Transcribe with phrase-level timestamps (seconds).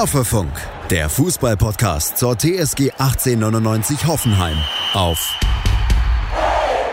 [0.00, 0.50] Hoffefunk,
[0.88, 4.56] der Fußballpodcast zur TSG 1899 Hoffenheim
[4.94, 5.38] auf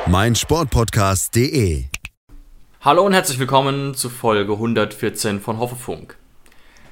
[0.08, 1.86] meinsportpodcast.de.
[2.82, 6.18] Hallo und herzlich willkommen zu Folge 114 von Hoffefunk.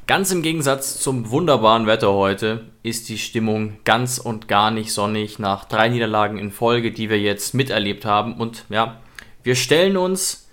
[0.08, 5.38] Ganz im Gegensatz zum wunderbaren Wetter heute ist die Stimmung ganz und gar nicht sonnig
[5.38, 8.38] nach drei Niederlagen in Folge, die wir jetzt miterlebt haben.
[8.38, 9.02] Und ja,
[9.44, 10.48] wir stellen uns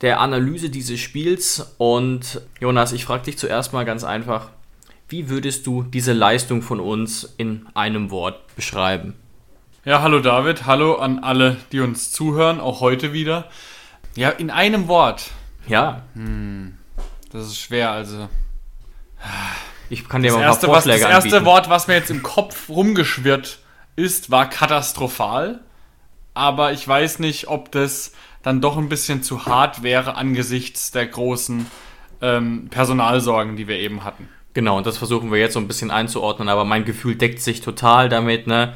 [0.00, 1.72] der Analyse dieses Spiels.
[1.78, 4.50] Und Jonas, ich frage dich zuerst mal ganz einfach,
[5.12, 9.14] wie würdest du diese Leistung von uns in einem Wort beschreiben?
[9.84, 13.50] Ja, hallo David, hallo an alle, die uns zuhören, auch heute wieder.
[14.16, 15.30] Ja, in einem Wort.
[15.68, 16.02] Ja.
[16.14, 16.78] Hm,
[17.30, 18.28] das ist schwer, also
[19.90, 21.44] ich kann dir das mal ein erste, paar Vorschläge was, Das erste anbieten.
[21.44, 23.58] Wort, was mir jetzt im Kopf rumgeschwirrt
[23.96, 25.60] ist, war katastrophal.
[26.32, 31.06] Aber ich weiß nicht, ob das dann doch ein bisschen zu hart wäre angesichts der
[31.06, 31.66] großen
[32.22, 34.28] ähm, Personalsorgen, die wir eben hatten.
[34.54, 37.60] Genau, und das versuchen wir jetzt so ein bisschen einzuordnen, aber mein Gefühl deckt sich
[37.62, 38.74] total damit, ne?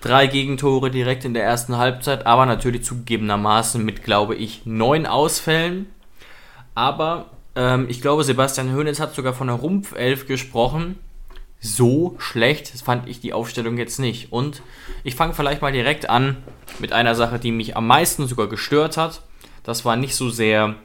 [0.00, 5.86] Drei Gegentore direkt in der ersten Halbzeit, aber natürlich zugegebenermaßen mit, glaube ich, neun Ausfällen.
[6.74, 7.26] Aber
[7.56, 11.00] ähm, ich glaube, Sebastian Hoeneß hat sogar von einer Rumpfelf gesprochen.
[11.60, 14.32] So schlecht fand ich die Aufstellung jetzt nicht.
[14.32, 14.62] Und
[15.02, 16.36] ich fange vielleicht mal direkt an
[16.78, 19.22] mit einer Sache, die mich am meisten sogar gestört hat.
[19.64, 20.76] Das war nicht so sehr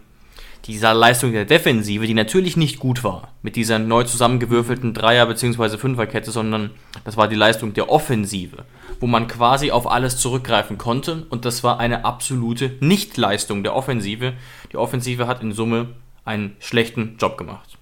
[0.65, 5.77] dieser Leistung der Defensive, die natürlich nicht gut war, mit dieser neu zusammengewürfelten Dreier- bzw.
[5.77, 6.71] Fünferkette, sondern
[7.03, 8.65] das war die Leistung der Offensive,
[8.99, 14.33] wo man quasi auf alles zurückgreifen konnte und das war eine absolute Nichtleistung der Offensive.
[14.71, 15.89] Die Offensive hat in Summe
[16.23, 17.77] einen schlechten Job gemacht.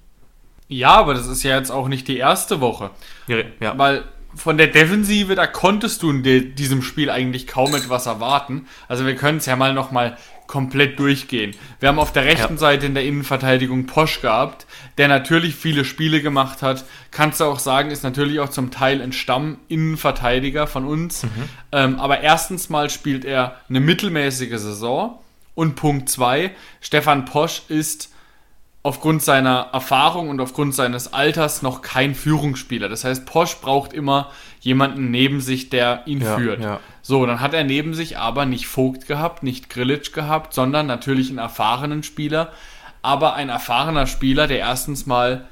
[0.68, 2.92] Ja, aber das ist ja jetzt auch nicht die erste Woche.
[3.28, 3.78] Ja, ja.
[3.78, 8.68] Weil von der Defensive, da konntest du in diesem Spiel eigentlich kaum etwas erwarten.
[8.88, 10.18] Also wir können es ja mal nochmal
[10.52, 11.56] komplett durchgehen.
[11.80, 12.60] Wir haben auf der rechten ja.
[12.60, 16.84] Seite in der Innenverteidigung Posch gehabt, der natürlich viele Spiele gemacht hat.
[17.10, 21.24] Kannst du auch sagen, ist natürlich auch zum Teil ein Stamm-Innenverteidiger von uns.
[21.24, 21.30] Mhm.
[21.72, 25.20] Ähm, aber erstens mal spielt er eine mittelmäßige Saison.
[25.56, 28.12] Und Punkt zwei, Stefan Posch ist
[28.84, 32.90] aufgrund seiner Erfahrung und aufgrund seines Alters noch kein Führungsspieler.
[32.90, 34.32] Das heißt, Posch braucht immer
[34.62, 36.62] jemanden neben sich, der ihn ja, führt.
[36.62, 36.80] Ja.
[37.02, 41.30] So, dann hat er neben sich aber nicht Vogt gehabt, nicht Grillitsch gehabt, sondern natürlich
[41.30, 42.54] einen erfahrenen Spieler,
[43.02, 45.48] aber ein erfahrener Spieler, der erstens mal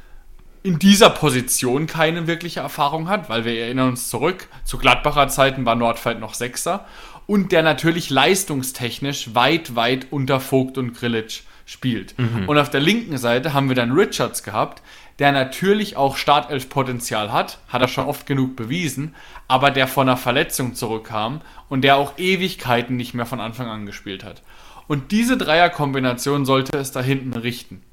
[0.61, 5.65] in dieser Position keine wirkliche Erfahrung hat, weil wir erinnern uns zurück, zu Gladbacher Zeiten
[5.65, 6.85] war Nordfeld noch Sechser
[7.25, 12.17] und der natürlich leistungstechnisch weit, weit unter Vogt und Grillitsch spielt.
[12.19, 12.49] Mhm.
[12.49, 14.81] Und auf der linken Seite haben wir dann Richards gehabt,
[15.19, 19.15] der natürlich auch Startelf-Potenzial hat, hat er schon oft genug bewiesen,
[19.47, 23.85] aber der von einer Verletzung zurückkam und der auch Ewigkeiten nicht mehr von Anfang an
[23.85, 24.41] gespielt hat.
[24.87, 27.83] Und diese Dreierkombination sollte es da hinten richten.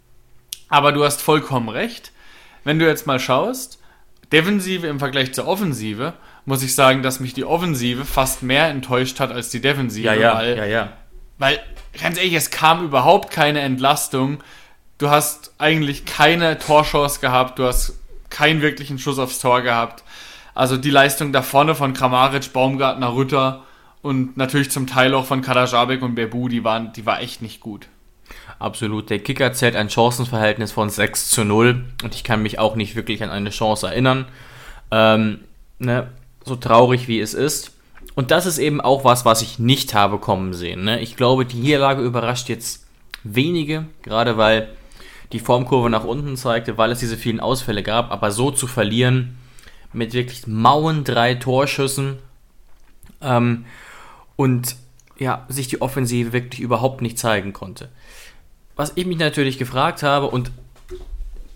[0.69, 2.13] Aber du hast vollkommen recht.
[2.65, 3.81] Wenn du jetzt mal schaust,
[4.33, 6.15] Defensive im Vergleich zur Offensive,
[6.47, 10.07] muss ich sagen, dass mich die Offensive fast mehr enttäuscht hat als die Defensive.
[10.07, 10.93] Ja, ja, weil, ja, ja.
[11.39, 11.61] weil
[12.01, 14.39] ganz ehrlich, es kam überhaupt keine Entlastung.
[14.99, 17.99] Du hast eigentlich keine Torchance gehabt, du hast
[18.31, 20.03] keinen wirklichen Schuss aufs Tor gehabt.
[20.55, 23.65] Also die Leistung da vorne von Kramaric, Baumgartner, Rütter
[24.01, 27.61] und natürlich zum Teil auch von Kadajabek und Bebu, die, waren, die war echt nicht
[27.61, 27.89] gut.
[28.59, 29.11] Absolut.
[29.11, 32.97] Der Kicker zählt ein Chancenverhältnis von 6 zu 0 und ich kann mich auch nicht
[32.97, 34.27] wirklich an eine Chance erinnern.
[34.91, 35.41] Ähm,
[35.79, 36.09] ne,
[36.45, 37.73] so traurig wie es ist.
[38.15, 40.85] Und das ist eben auch was, was ich nicht habe kommen sehen.
[40.85, 41.01] Ne?
[41.01, 42.87] Ich glaube, die Niederlage überrascht jetzt
[43.25, 44.71] wenige, gerade weil
[45.33, 48.11] die Formkurve nach unten zeigte, weil es diese vielen Ausfälle gab.
[48.11, 49.37] Aber so zu verlieren
[49.93, 52.19] mit wirklich mauen drei Torschüssen
[53.23, 53.65] ähm,
[54.37, 54.77] und
[55.19, 57.89] ja, sich die Offensive wirklich überhaupt nicht zeigen konnte.
[58.77, 60.51] Was ich mich natürlich gefragt habe, und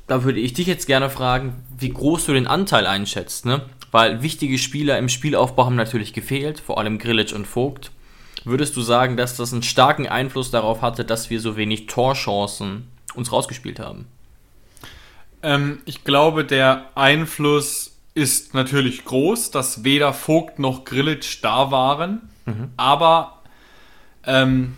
[0.07, 3.63] da würde ich dich jetzt gerne fragen, wie groß du den Anteil einschätzt, ne?
[3.93, 7.91] Weil wichtige Spieler im Spielaufbau haben natürlich gefehlt, vor allem Grillitsch und Vogt.
[8.45, 12.87] Würdest du sagen, dass das einen starken Einfluss darauf hatte, dass wir so wenig Torchancen
[13.15, 14.07] uns rausgespielt haben?
[15.43, 22.29] Ähm, ich glaube, der Einfluss ist natürlich groß, dass weder Vogt noch Grillitsch da waren.
[22.45, 22.71] Mhm.
[22.77, 23.39] Aber
[24.27, 24.77] ähm,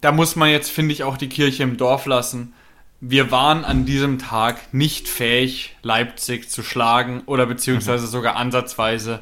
[0.00, 2.54] da muss man jetzt, finde ich, auch die Kirche im Dorf lassen.
[3.00, 8.10] Wir waren an diesem Tag nicht fähig, Leipzig zu schlagen oder beziehungsweise mhm.
[8.10, 9.20] sogar ansatzweise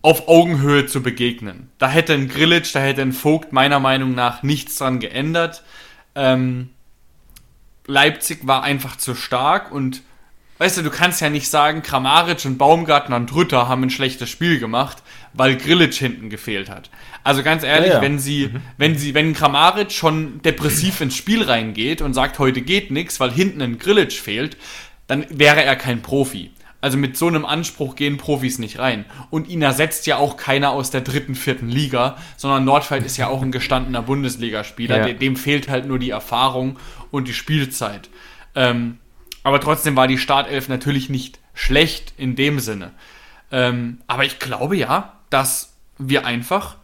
[0.00, 1.70] auf Augenhöhe zu begegnen.
[1.78, 5.62] Da hätte ein Grillitsch, da hätte ein Vogt meiner Meinung nach nichts dran geändert.
[6.16, 6.70] Ähm,
[7.86, 10.02] Leipzig war einfach zu stark und
[10.58, 14.30] weißt du, du kannst ja nicht sagen, Kramaric und Baumgartner und Rütter haben ein schlechtes
[14.30, 15.02] Spiel gemacht,
[15.32, 16.90] weil Grillitsch hinten gefehlt hat.
[17.24, 18.02] Also ganz ehrlich, ja, ja.
[18.02, 18.60] wenn sie, mhm.
[18.78, 23.32] wenn sie, wenn Kramaric schon depressiv ins Spiel reingeht und sagt, heute geht nichts, weil
[23.32, 24.56] hinten ein Grillitsch fehlt,
[25.08, 26.52] dann wäre er kein Profi.
[26.82, 29.04] Also mit so einem Anspruch gehen Profis nicht rein.
[29.30, 33.28] Und ihn ersetzt ja auch keiner aus der dritten, vierten Liga, sondern Nordfeld ist ja
[33.28, 35.08] auch ein gestandener Bundesligaspieler.
[35.08, 35.14] Ja.
[35.14, 36.80] Dem fehlt halt nur die Erfahrung
[37.12, 38.10] und die Spielzeit.
[38.56, 38.98] Ähm,
[39.44, 42.90] aber trotzdem war die Startelf natürlich nicht schlecht in dem Sinne.
[43.52, 46.76] Ähm, aber ich glaube ja, dass wir einfach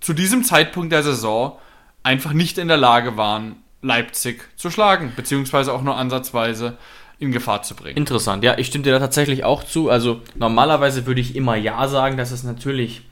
[0.00, 1.58] zu diesem Zeitpunkt der Saison
[2.02, 6.76] einfach nicht in der Lage waren, Leipzig zu schlagen, beziehungsweise auch nur ansatzweise
[7.18, 7.96] in Gefahr zu bringen.
[7.96, 9.88] Interessant, ja, ich stimme dir da tatsächlich auch zu.
[9.88, 13.02] Also normalerweise würde ich immer Ja sagen, dass es natürlich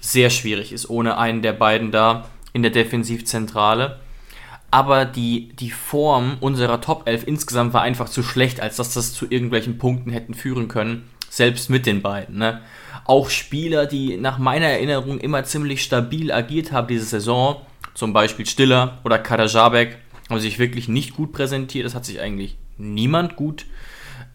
[0.00, 3.98] sehr schwierig ist, ohne einen der beiden da in der Defensivzentrale.
[4.70, 9.12] Aber die, die Form unserer Top 11 insgesamt war einfach zu schlecht, als dass das
[9.12, 12.38] zu irgendwelchen Punkten hätten führen können, selbst mit den beiden.
[12.38, 12.60] Ne?
[13.04, 17.56] Auch Spieler, die nach meiner Erinnerung immer ziemlich stabil agiert haben diese Saison,
[17.94, 19.98] zum Beispiel Stiller oder Kadajabek,
[20.28, 21.84] haben sich wirklich nicht gut präsentiert.
[21.84, 23.66] Das hat sich eigentlich niemand gut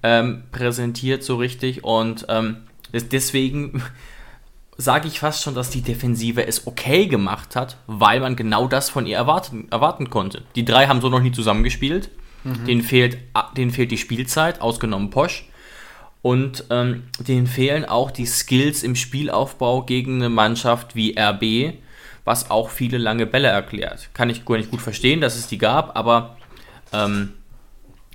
[0.04, 1.84] ähm, präsentiert so richtig.
[1.84, 2.58] Und ähm,
[2.94, 3.82] des- deswegen
[4.78, 8.90] sage ich fast schon, dass die Defensive es okay gemacht hat, weil man genau das
[8.90, 10.44] von ihr erwarten, erwarten konnte.
[10.56, 12.10] Die drei haben so noch nie zusammengespielt.
[12.68, 13.18] Denen, fehlt,
[13.58, 15.46] denen fehlt die Spielzeit, ausgenommen Posch.
[16.22, 21.74] Und ähm, denen fehlen auch die Skills im Spielaufbau gegen eine Mannschaft wie RB,
[22.24, 24.10] was auch viele lange Bälle erklärt.
[24.14, 26.36] Kann ich gar nicht gut verstehen, dass es die gab, aber
[26.94, 27.34] ähm,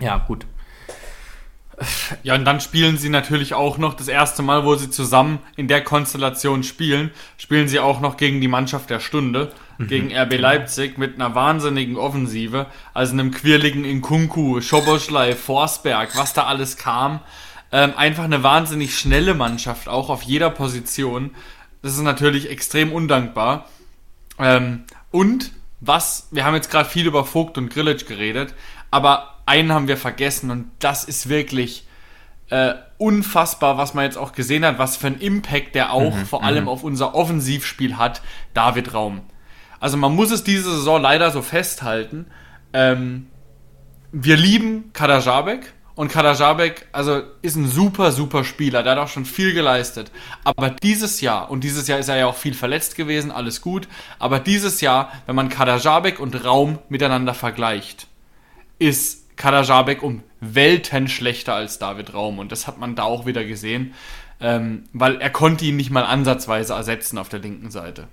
[0.01, 0.47] ja, gut.
[2.23, 5.67] Ja, und dann spielen sie natürlich auch noch das erste Mal, wo sie zusammen in
[5.67, 10.99] der Konstellation spielen, spielen sie auch noch gegen die Mannschaft der Stunde, gegen RB Leipzig
[10.99, 17.21] mit einer wahnsinnigen Offensive, also einem quirligen Inkunku, Schoboschlei, Forsberg, was da alles kam.
[17.73, 21.31] Ähm, einfach eine wahnsinnig schnelle Mannschaft, auch auf jeder Position.
[21.83, 23.71] Das ist natürlich extrem undankbar.
[24.39, 28.55] Ähm, und was, wir haben jetzt gerade viel über Vogt und Grillitsch geredet,
[28.91, 31.85] aber einen haben wir vergessen und das ist wirklich
[32.51, 36.45] äh, unfassbar, was man jetzt auch gesehen hat, was für einen Impact der auch vor
[36.45, 38.23] allem auf unser Offensivspiel hat,
[38.55, 39.23] David Raum.
[39.81, 42.27] Also man muss es diese Saison leider so festhalten.
[42.73, 43.27] Ähm,
[44.13, 48.83] wir lieben Kadajabek und Kadajabek also ist ein super, super Spieler.
[48.83, 50.11] Der hat auch schon viel geleistet.
[50.45, 53.89] Aber dieses Jahr, und dieses Jahr ist er ja auch viel verletzt gewesen, alles gut.
[54.19, 58.07] Aber dieses Jahr, wenn man Kadajabek und Raum miteinander vergleicht,
[58.79, 62.39] ist Kadajabek um Welten schlechter als David Raum.
[62.39, 63.95] Und das hat man da auch wieder gesehen.
[64.43, 68.09] Ähm, weil er konnte ihn nicht mal ansatzweise ersetzen auf der linken Seite.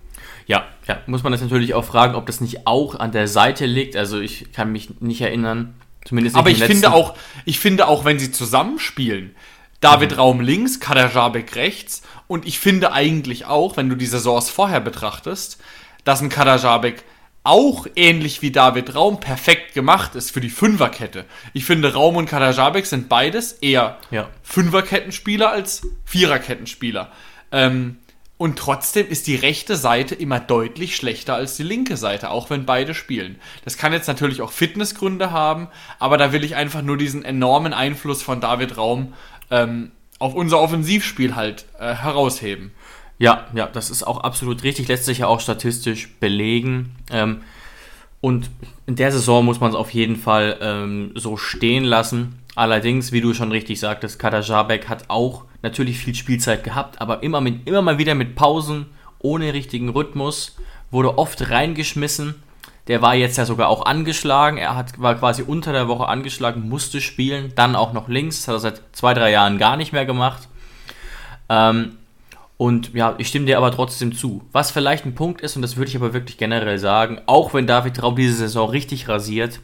[0.45, 3.65] Ja, ja, muss man das natürlich auch fragen, ob das nicht auch an der Seite
[3.65, 3.95] liegt.
[3.95, 5.75] Also ich kann mich nicht erinnern,
[6.05, 7.15] zumindest nicht Aber ich letzten- finde auch,
[7.45, 9.35] ich finde auch, wenn sie zusammenspielen,
[9.79, 14.81] David Raum links, Kadajabek rechts und ich finde eigentlich auch, wenn du die Saisons vorher
[14.81, 15.61] betrachtest,
[16.03, 17.03] dass ein Kadajabek
[17.47, 21.25] auch ähnlich wie David Raum perfekt gemacht ist für die Fünferkette.
[21.53, 24.29] Ich finde, Raum und Kadajabek sind beides eher Ja.
[24.43, 27.09] Fünferkettenspieler als Viererkettenspieler.
[27.53, 27.99] Ähm,
[28.37, 32.65] und trotzdem ist die rechte Seite immer deutlich schlechter als die linke Seite, auch wenn
[32.65, 33.39] beide spielen.
[33.63, 37.73] Das kann jetzt natürlich auch Fitnessgründe haben, aber da will ich einfach nur diesen enormen
[37.73, 39.13] Einfluss von David Raum
[39.49, 42.71] ähm, auf unser Offensivspiel halt äh, herausheben.
[43.19, 46.95] Ja, ja, das ist auch absolut richtig, lässt sich ja auch statistisch belegen.
[47.11, 47.41] Ähm,
[48.21, 48.49] und
[48.85, 52.39] in der Saison muss man es auf jeden Fall ähm, so stehen lassen.
[52.55, 57.41] Allerdings, wie du schon richtig sagtest, Kadajabek hat auch natürlich viel Spielzeit gehabt, aber immer,
[57.41, 58.87] mit, immer mal wieder mit Pausen,
[59.19, 60.55] ohne richtigen Rhythmus,
[60.91, 62.35] wurde oft reingeschmissen.
[62.87, 64.57] Der war jetzt ja sogar auch angeschlagen.
[64.57, 68.37] Er hat, war quasi unter der Woche angeschlagen, musste spielen, dann auch noch links.
[68.37, 70.47] Das hat er seit zwei, drei Jahren gar nicht mehr gemacht.
[71.49, 71.96] Ähm,
[72.57, 74.43] und ja, ich stimme dir aber trotzdem zu.
[74.51, 77.67] Was vielleicht ein Punkt ist, und das würde ich aber wirklich generell sagen, auch wenn
[77.67, 79.59] David Raum diese Saison richtig rasiert,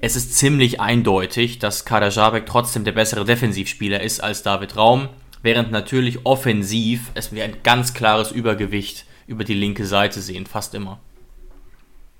[0.00, 5.08] es ist ziemlich eindeutig, dass Kadajabek trotzdem der bessere Defensivspieler ist als David Raum,
[5.42, 10.74] während natürlich offensiv es wir ein ganz klares Übergewicht über die linke Seite sehen, fast
[10.74, 10.98] immer.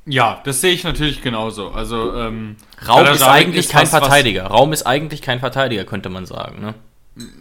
[0.07, 1.71] Ja, das sehe ich natürlich genauso.
[1.71, 2.57] Also ähm,
[2.87, 4.45] Raum ist Kadajabek eigentlich kein was, was- Verteidiger.
[4.47, 6.61] Raum ist eigentlich kein Verteidiger, könnte man sagen.
[6.61, 6.75] Ne?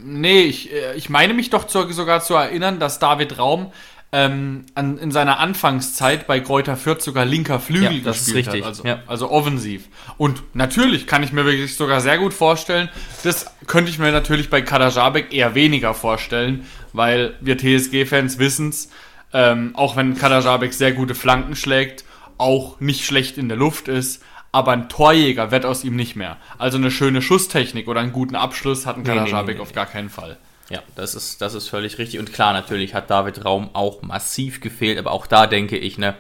[0.03, 3.71] Nee, ich, äh, ich meine mich doch zu, sogar zu erinnern, dass David Raum
[4.11, 8.47] ähm, an, in seiner Anfangszeit bei Kräuter Fürth sogar linker Flügel Ja, das ist gespielt
[8.47, 8.67] richtig, hat.
[8.67, 9.03] Also, ja.
[9.05, 9.87] also offensiv.
[10.17, 12.89] Und natürlich kann ich mir wirklich sogar sehr gut vorstellen,
[13.23, 18.89] das könnte ich mir natürlich bei Kadajabek eher weniger vorstellen, weil wir TSG-Fans wissen's,
[19.31, 22.03] ähm, auch wenn Kadajabek sehr gute Flanken schlägt,
[22.39, 26.37] auch nicht schlecht in der Luft ist, aber ein Torjäger wird aus ihm nicht mehr.
[26.57, 29.73] Also eine schöne Schusstechnik oder einen guten Abschluss hat ein Nee, nee, Kadajabek nee, auf
[29.73, 30.37] gar keinen Fall.
[30.69, 32.19] Ja, das ist, das ist völlig richtig.
[32.19, 36.15] Und klar, natürlich hat David Raum auch massiv gefehlt, aber auch da denke ich, ne,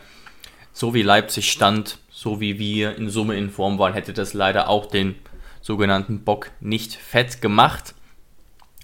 [0.73, 4.69] so wie Leipzig stand, so wie wir in Summe in Form waren, hätte das leider
[4.69, 5.15] auch den
[5.61, 7.93] sogenannten Bock nicht fett gemacht.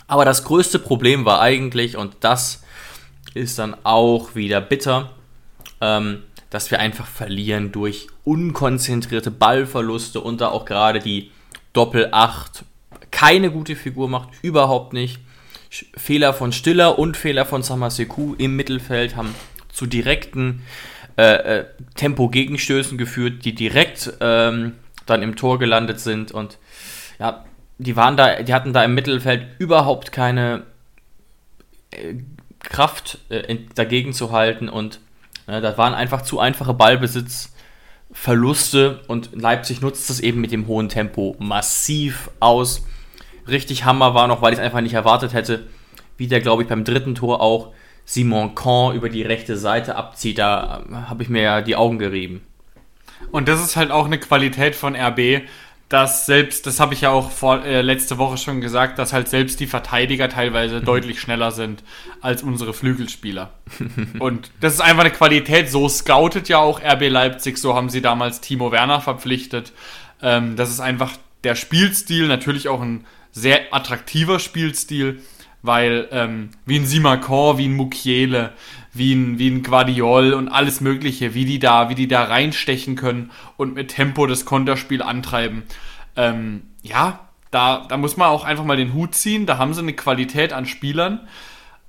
[0.08, 2.64] Aber das größte Problem war eigentlich, und das
[3.34, 5.12] ist dann auch wieder bitter,
[5.82, 6.24] ähm,
[6.56, 11.32] dass wir einfach verlieren durch unkonzentrierte Ballverluste und da auch gerade die
[11.74, 12.64] Doppel-8
[13.12, 15.20] keine gute Figur macht, überhaupt nicht.
[15.70, 19.36] Fehler von Stiller und Fehler von Samaseku im Mittelfeld haben
[19.68, 20.62] zu direkten
[21.18, 26.58] äh, äh, Tempo-Gegenstößen geführt, die direkt ähm, dann im Tor gelandet sind und
[27.20, 27.44] ja,
[27.80, 30.64] die waren da, die hatten da im Mittelfeld überhaupt keine
[31.92, 32.14] äh,
[32.60, 35.02] Kraft äh, dagegen zu halten und
[35.48, 40.90] äh, das waren einfach zu einfache Ballbesitzverluste und Leipzig nutzt es eben mit dem hohen
[40.90, 42.86] Tempo massiv aus.
[43.48, 45.68] Richtig Hammer war noch, weil ich es einfach nicht erwartet hätte,
[46.18, 47.74] wie der, glaube ich, beim dritten Tor auch
[48.06, 50.38] Simon Caen über die rechte Seite abzieht.
[50.38, 52.42] Da äh, habe ich mir ja die Augen gerieben.
[53.32, 55.42] Und das ist halt auch eine Qualität von RB,
[55.89, 59.30] dass selbst, das habe ich ja auch vor, äh, letzte Woche schon gesagt, dass halt
[59.30, 61.84] selbst die Verteidiger teilweise deutlich schneller sind
[62.22, 63.51] als unsere Flügelspieler.
[64.20, 68.01] Und das ist einfach eine Qualität, so scoutet ja auch RB Leipzig, so haben sie
[68.01, 69.74] damals Timo Werner verpflichtet.
[70.22, 71.12] Ähm, das ist einfach
[71.44, 75.22] der Spielstil, natürlich auch ein sehr attraktiver Spielstil,
[75.62, 78.54] weil ähm, wie ein Simakor, wie ein Mukiele,
[78.98, 82.96] wie ein, wie ein Guardiol und alles Mögliche, wie die da, wie die da reinstechen
[82.96, 85.64] können und mit Tempo das Konterspiel antreiben.
[86.16, 87.20] Ähm, ja,
[87.52, 89.46] da, da muss man auch einfach mal den Hut ziehen.
[89.46, 91.28] Da haben sie eine Qualität an Spielern.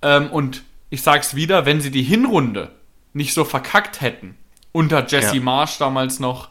[0.03, 2.71] Ähm, und ich sag's wieder, wenn sie die Hinrunde
[3.13, 4.37] nicht so verkackt hätten,
[4.73, 5.43] unter Jesse ja.
[5.43, 6.51] Marsch damals noch,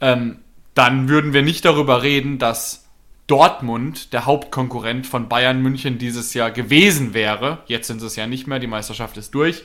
[0.00, 0.38] ähm,
[0.74, 2.81] dann würden wir nicht darüber reden, dass
[3.26, 7.58] Dortmund der Hauptkonkurrent von Bayern München dieses Jahr gewesen wäre.
[7.66, 9.62] Jetzt sind es ja nicht mehr, die Meisterschaft ist durch.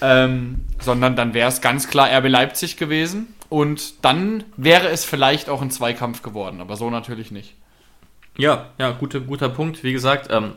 [0.00, 3.34] Ähm, sondern dann wäre es ganz klar RB Leipzig gewesen.
[3.48, 7.54] Und dann wäre es vielleicht auch ein Zweikampf geworden, aber so natürlich nicht.
[8.38, 9.84] Ja, ja, gute, guter Punkt.
[9.84, 10.52] Wie gesagt, ähm,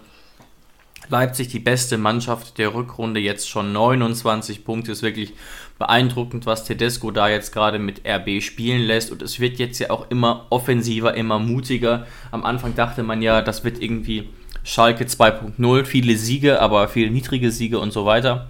[1.09, 5.33] Leipzig die beste Mannschaft der Rückrunde, jetzt schon 29 Punkte, ist wirklich
[5.77, 9.11] beeindruckend, was Tedesco da jetzt gerade mit RB spielen lässt.
[9.11, 12.07] Und es wird jetzt ja auch immer offensiver, immer mutiger.
[12.31, 14.29] Am Anfang dachte man ja, das wird irgendwie
[14.63, 18.47] Schalke 2.0, viele Siege, aber viele niedrige Siege und so weiter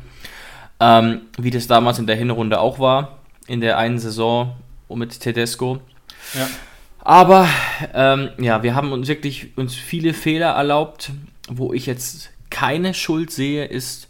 [0.79, 4.55] ähm, wie das damals in der Hinrunde auch war, in der einen Saison
[4.89, 5.79] mit Tedesco.
[6.33, 6.47] Ja.
[6.99, 7.47] Aber
[7.93, 11.11] ähm, ja, wir haben uns wirklich uns viele Fehler erlaubt.
[11.47, 14.07] Wo ich jetzt keine Schuld sehe, ist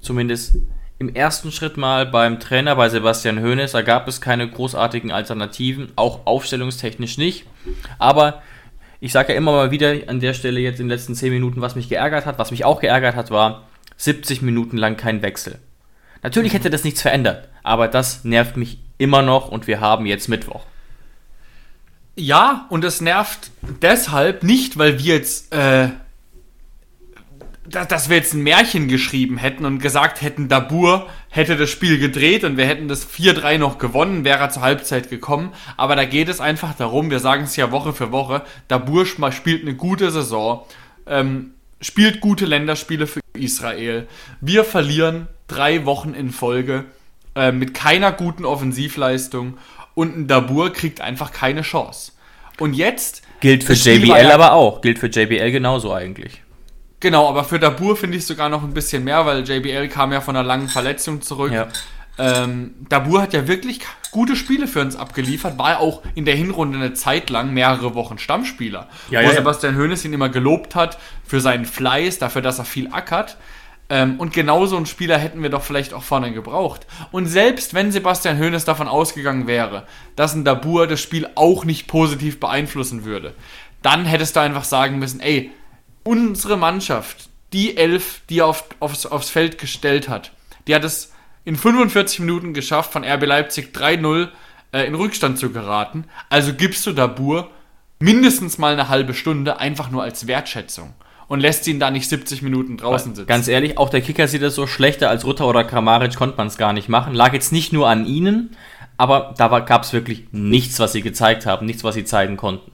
[0.00, 0.58] zumindest
[1.00, 3.72] im ersten Schritt mal beim Trainer, bei Sebastian Hoeneß.
[3.72, 7.44] Da gab es keine großartigen Alternativen, auch aufstellungstechnisch nicht.
[7.98, 8.40] Aber
[9.00, 11.60] ich sage ja immer mal wieder an der Stelle jetzt in den letzten 10 Minuten,
[11.60, 12.38] was mich geärgert hat.
[12.38, 13.64] Was mich auch geärgert hat, war
[13.96, 15.58] 70 Minuten lang kein Wechsel.
[16.22, 20.28] Natürlich hätte das nichts verändert, aber das nervt mich immer noch und wir haben jetzt
[20.28, 20.64] Mittwoch.
[22.14, 23.50] Ja, und es nervt
[23.82, 25.88] deshalb nicht, weil wir jetzt, äh,
[27.70, 32.44] dass wir jetzt ein Märchen geschrieben hätten und gesagt hätten, Dabur hätte das Spiel gedreht
[32.44, 35.52] und wir hätten das 4-3 noch gewonnen, wäre er zur Halbzeit gekommen.
[35.76, 39.62] Aber da geht es einfach darum, wir sagen es ja Woche für Woche, Dabur spielt
[39.62, 40.64] eine gute Saison,
[41.06, 44.08] ähm, spielt gute Länderspiele für Israel.
[44.40, 46.86] Wir verlieren drei Wochen in Folge
[47.34, 49.58] äh, mit keiner guten Offensivleistung
[49.94, 52.12] und ein Dabur kriegt einfach keine Chance.
[52.58, 53.22] Und jetzt.
[53.40, 54.80] Gilt für JBL ja, aber auch.
[54.80, 56.42] Gilt für JBL genauso eigentlich.
[57.00, 60.20] Genau, aber für Dabur finde ich sogar noch ein bisschen mehr, weil JBL kam ja
[60.20, 61.52] von einer langen Verletzung zurück.
[61.52, 61.68] Ja.
[62.18, 66.34] Ähm, Dabur hat ja wirklich gute Spiele für uns abgeliefert, war ja auch in der
[66.34, 68.88] Hinrunde eine Zeit lang mehrere Wochen Stammspieler.
[69.10, 72.64] Ja, wo ja, Sebastian Hoeneß ihn immer gelobt hat für seinen Fleiß, dafür, dass er
[72.64, 73.36] viel ackert.
[73.90, 76.86] Ähm, und genauso einen Spieler hätten wir doch vielleicht auch vorne gebraucht.
[77.12, 79.86] Und selbst wenn Sebastian Hoeneß davon ausgegangen wäre,
[80.16, 83.34] dass ein Dabur das Spiel auch nicht positiv beeinflussen würde,
[83.80, 85.52] dann hättest du einfach sagen müssen, ey,
[86.08, 90.32] unsere Mannschaft, die Elf, die er auf, aufs, aufs Feld gestellt hat,
[90.66, 91.12] die hat es
[91.44, 94.28] in 45 Minuten geschafft, von RB Leipzig 3-0
[94.72, 96.04] äh, in Rückstand zu geraten.
[96.30, 97.50] Also gibst du Dabur
[97.98, 100.94] mindestens mal eine halbe Stunde einfach nur als Wertschätzung
[101.26, 103.28] und lässt ihn da nicht 70 Minuten draußen sitzen.
[103.28, 106.46] Ganz ehrlich, auch der Kicker sieht es so schlechter als Rutter oder Kramaric konnte man
[106.46, 107.12] es gar nicht machen.
[107.12, 108.56] Lag jetzt nicht nur an ihnen,
[108.96, 112.72] aber da gab es wirklich nichts, was sie gezeigt haben, nichts, was sie zeigen konnten.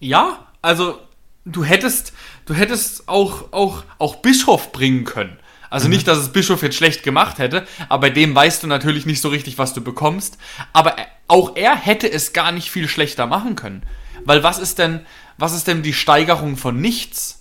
[0.00, 0.98] Ja, also
[1.44, 2.12] du hättest,
[2.46, 5.38] du hättest auch, auch, auch Bischof bringen können.
[5.70, 5.94] Also mhm.
[5.94, 9.20] nicht, dass es Bischof jetzt schlecht gemacht hätte, aber bei dem weißt du natürlich nicht
[9.20, 10.36] so richtig, was du bekommst.
[10.72, 10.96] Aber
[11.28, 13.82] auch er hätte es gar nicht viel schlechter machen können.
[14.24, 15.00] Weil was ist denn,
[15.38, 17.38] was ist denn die Steigerung von nichts?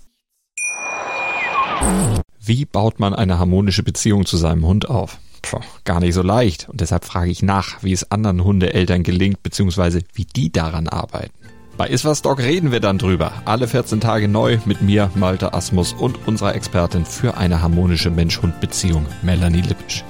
[2.39, 5.17] Wie baut man eine harmonische Beziehung zu seinem Hund auf?
[5.41, 6.69] Puh, gar nicht so leicht.
[6.69, 11.48] Und deshalb frage ich nach, wie es anderen Hundeeltern gelingt, beziehungsweise wie die daran arbeiten.
[11.79, 13.31] Bei Iswas Dog reden wir dann drüber.
[13.45, 19.05] Alle 14 Tage neu mit mir, Malte Asmus und unserer Expertin für eine harmonische Mensch-Hund-Beziehung,
[19.21, 20.03] Melanie Lippisch.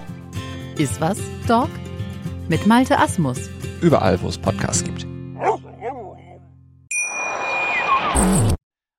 [0.79, 1.69] Iswas Dog
[2.47, 3.51] mit Malte Asmus.
[3.81, 5.05] Überall, wo es Podcasts gibt.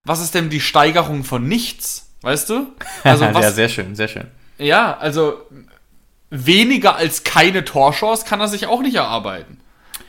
[0.05, 2.15] Was ist denn die Steigerung von nichts?
[2.23, 2.69] Weißt du?
[3.03, 4.29] Also was, ja, sehr schön, sehr schön.
[4.59, 5.41] Ja, also
[6.31, 9.60] weniger als keine Torchance kann er sich auch nicht erarbeiten.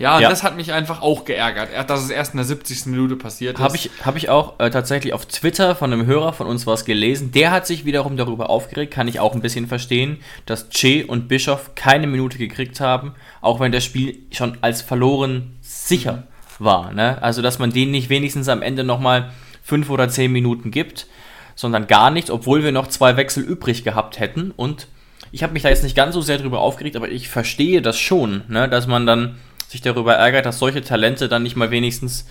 [0.01, 0.29] Ja, Ja.
[0.29, 2.87] das hat mich einfach auch geärgert, Er- dass es erst in der 70.
[2.91, 3.63] Minute passiert ist.
[3.63, 6.85] Habe ich, hab ich auch äh, tatsächlich auf Twitter von einem Hörer von uns was
[6.85, 7.31] gelesen.
[7.31, 11.27] Der hat sich wiederum darüber aufgeregt, kann ich auch ein bisschen verstehen, dass Che und
[11.27, 16.23] Bischof keine Minute gekriegt haben, auch wenn das Spiel schon als verloren sicher
[16.59, 16.91] war.
[16.93, 17.21] Ne?
[17.21, 19.31] Also, dass man denen nicht wenigstens am Ende nochmal
[19.63, 21.07] fünf oder zehn Minuten gibt,
[21.55, 24.51] sondern gar nichts, obwohl wir noch zwei Wechsel übrig gehabt hätten.
[24.55, 24.87] Und
[25.31, 27.99] ich habe mich da jetzt nicht ganz so sehr drüber aufgeregt, aber ich verstehe das
[27.99, 28.67] schon, ne?
[28.67, 29.37] dass man dann
[29.71, 32.27] sich darüber ärgert, dass solche Talente dann nicht mal wenigstens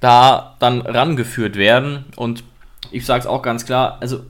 [0.00, 2.06] da dann rangeführt werden.
[2.16, 2.42] Und
[2.90, 4.24] ich sage es auch ganz klar, also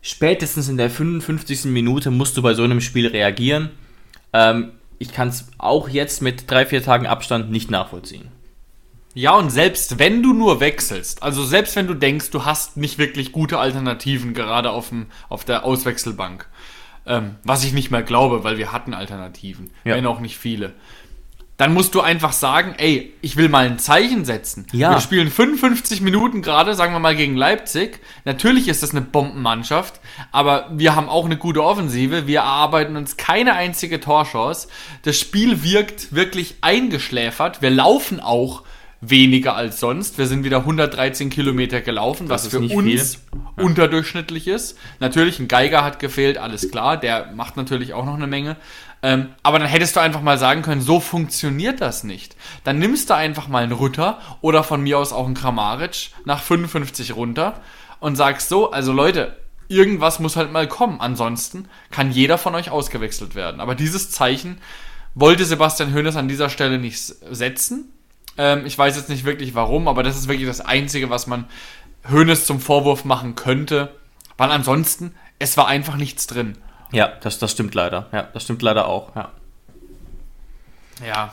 [0.00, 1.66] spätestens in der 55.
[1.66, 3.70] Minute musst du bei so einem Spiel reagieren.
[4.32, 8.28] Ähm, ich kann es auch jetzt mit drei, vier Tagen Abstand nicht nachvollziehen.
[9.14, 12.98] Ja, und selbst wenn du nur wechselst, also selbst wenn du denkst, du hast nicht
[12.98, 16.46] wirklich gute Alternativen, gerade auf, dem, auf der Auswechselbank,
[17.06, 19.96] ähm, was ich nicht mehr glaube, weil wir hatten Alternativen, Ja.
[19.96, 20.72] wenn auch nicht viele,
[21.58, 24.66] dann musst du einfach sagen, ey, ich will mal ein Zeichen setzen.
[24.72, 24.92] Ja.
[24.92, 27.98] Wir spielen 55 Minuten gerade, sagen wir mal, gegen Leipzig.
[28.24, 30.00] Natürlich ist das eine Bombenmannschaft,
[30.30, 32.28] aber wir haben auch eine gute Offensive.
[32.28, 34.68] Wir erarbeiten uns keine einzige Torchance.
[35.02, 37.60] Das Spiel wirkt wirklich eingeschläfert.
[37.60, 38.62] Wir laufen auch
[39.00, 40.18] weniger als sonst.
[40.18, 43.24] Wir sind wieder 113 Kilometer gelaufen, was ist für uns
[43.56, 44.78] unterdurchschnittlich ist.
[45.00, 46.96] Natürlich, ein Geiger hat gefehlt, alles klar.
[46.96, 48.56] Der macht natürlich auch noch eine Menge.
[49.02, 52.36] Ähm, aber dann hättest du einfach mal sagen können, so funktioniert das nicht.
[52.64, 56.42] Dann nimmst du einfach mal einen Rütter oder von mir aus auch einen Kramaric nach
[56.42, 57.60] 55 runter
[58.00, 59.36] und sagst so, also Leute,
[59.68, 61.00] irgendwas muss halt mal kommen.
[61.00, 63.60] Ansonsten kann jeder von euch ausgewechselt werden.
[63.60, 64.58] Aber dieses Zeichen
[65.14, 67.92] wollte Sebastian Hoeneß an dieser Stelle nicht setzen.
[68.36, 71.44] Ähm, ich weiß jetzt nicht wirklich warum, aber das ist wirklich das Einzige, was man
[72.10, 73.94] Hoeneß zum Vorwurf machen könnte.
[74.36, 76.56] Weil ansonsten, es war einfach nichts drin.
[76.92, 78.06] Ja, das, das stimmt leider.
[78.12, 79.14] Ja, das stimmt leider auch.
[79.14, 79.32] Ja.
[81.06, 81.32] Ja,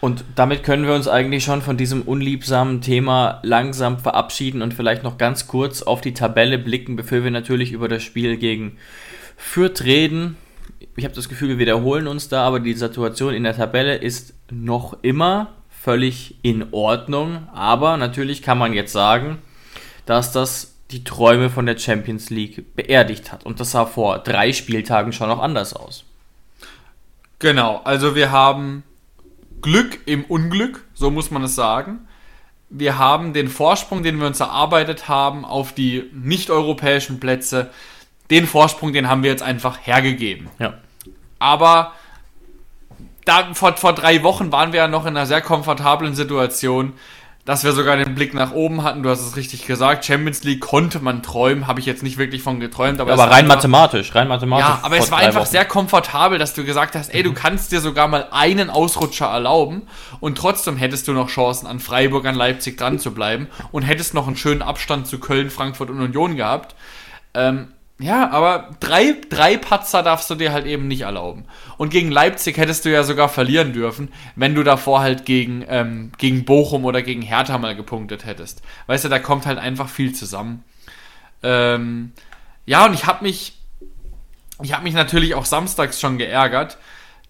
[0.00, 5.02] Und damit können wir uns eigentlich schon von diesem unliebsamen Thema langsam verabschieden und vielleicht
[5.02, 8.78] noch ganz kurz auf die Tabelle blicken, bevor wir natürlich über das Spiel gegen
[9.36, 10.38] Fürth reden.
[10.96, 14.34] Ich habe das Gefühl, wir wiederholen uns da, aber die Situation in der Tabelle ist
[14.50, 17.48] noch immer völlig in Ordnung.
[17.52, 19.38] Aber natürlich kann man jetzt sagen,
[20.06, 23.44] dass das die Träume von der Champions League beerdigt hat.
[23.44, 26.04] Und das sah vor drei Spieltagen schon noch anders aus.
[27.38, 28.82] Genau, also wir haben
[29.62, 32.00] Glück im Unglück, so muss man es sagen.
[32.68, 37.70] Wir haben den Vorsprung, den wir uns erarbeitet haben auf die nicht-europäischen Plätze,
[38.30, 40.48] den Vorsprung, den haben wir jetzt einfach hergegeben.
[40.58, 40.74] Ja.
[41.38, 41.94] Aber
[43.24, 46.92] da, vor, vor drei Wochen waren wir ja noch in einer sehr komfortablen Situation,
[47.50, 49.02] dass wir sogar den Blick nach oben hatten.
[49.02, 50.04] Du hast es richtig gesagt.
[50.04, 53.00] Champions League konnte man träumen, habe ich jetzt nicht wirklich von geträumt.
[53.00, 54.68] Aber, Aber rein einfach- mathematisch, rein mathematisch.
[54.68, 55.48] ja, aber es war einfach Wochen.
[55.48, 55.50] Mhm.
[55.50, 59.82] sehr komfortabel, dass du gesagt hast, ey, du kannst dir sogar mal einen Ausrutscher erlauben
[60.20, 64.14] und trotzdem hättest du noch Chancen, an Freiburg, an Leipzig dran zu bleiben und hättest
[64.14, 66.76] noch einen schönen Abstand zu Köln, Frankfurt und Union gehabt.
[67.34, 71.44] Ähm, ja, aber drei, drei Patzer darfst du dir halt eben nicht erlauben.
[71.76, 76.12] Und gegen Leipzig hättest du ja sogar verlieren dürfen, wenn du davor halt gegen, ähm,
[76.18, 78.62] gegen Bochum oder gegen Hertha mal gepunktet hättest.
[78.86, 80.64] Weißt du, da kommt halt einfach viel zusammen.
[81.42, 82.12] Ähm,
[82.66, 83.60] ja, und ich habe mich
[84.62, 86.78] ich habe mich natürlich auch samstags schon geärgert,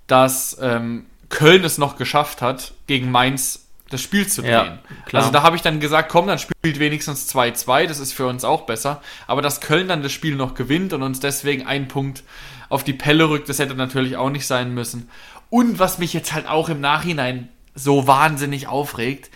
[0.06, 4.52] dass ähm, Köln es noch geschafft hat, gegen Mainz das Spiel zu drehen.
[4.52, 4.78] Ja.
[5.12, 8.44] Also da habe ich dann gesagt, komm, dann spielt wenigstens 2-2, das ist für uns
[8.44, 9.02] auch besser.
[9.26, 12.22] Aber dass Köln dann das Spiel noch gewinnt und uns deswegen einen Punkt
[12.68, 15.10] auf die Pelle rückt, das hätte natürlich auch nicht sein müssen.
[15.50, 19.30] Und was mich jetzt halt auch im Nachhinein so wahnsinnig aufregt,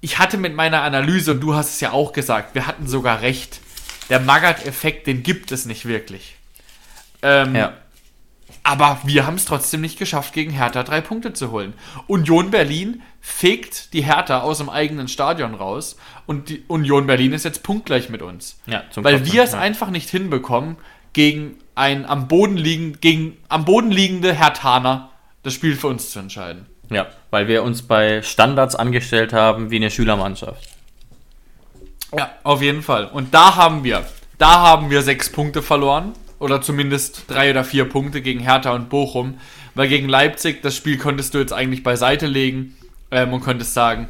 [0.00, 3.22] ich hatte mit meiner Analyse, und du hast es ja auch gesagt, wir hatten sogar
[3.22, 3.60] recht.
[4.10, 6.36] Der Magath-Effekt, den gibt es nicht wirklich.
[7.22, 7.72] Ähm, Ja.
[8.68, 11.72] Aber wir haben es trotzdem nicht geschafft, gegen Hertha drei Punkte zu holen.
[12.06, 17.46] Union Berlin fegt die Hertha aus dem eigenen Stadion raus und die Union Berlin ist
[17.46, 18.60] jetzt punktgleich mit uns.
[18.66, 19.58] Ja, zum Weil wir es ja.
[19.58, 20.76] einfach nicht hinbekommen,
[21.14, 26.18] gegen ein am Boden liegend, gegen am Boden liegende Hertaner das Spiel für uns zu
[26.18, 26.66] entscheiden.
[26.90, 30.68] Ja, weil wir uns bei Standards angestellt haben wie eine Schülermannschaft.
[32.14, 33.06] Ja, auf jeden Fall.
[33.06, 34.04] Und da haben wir,
[34.36, 36.12] da haben wir sechs Punkte verloren.
[36.38, 39.38] Oder zumindest drei oder vier Punkte gegen Hertha und Bochum.
[39.74, 42.76] Weil gegen Leipzig, das Spiel konntest du jetzt eigentlich beiseite legen
[43.10, 44.08] ähm, und konntest sagen,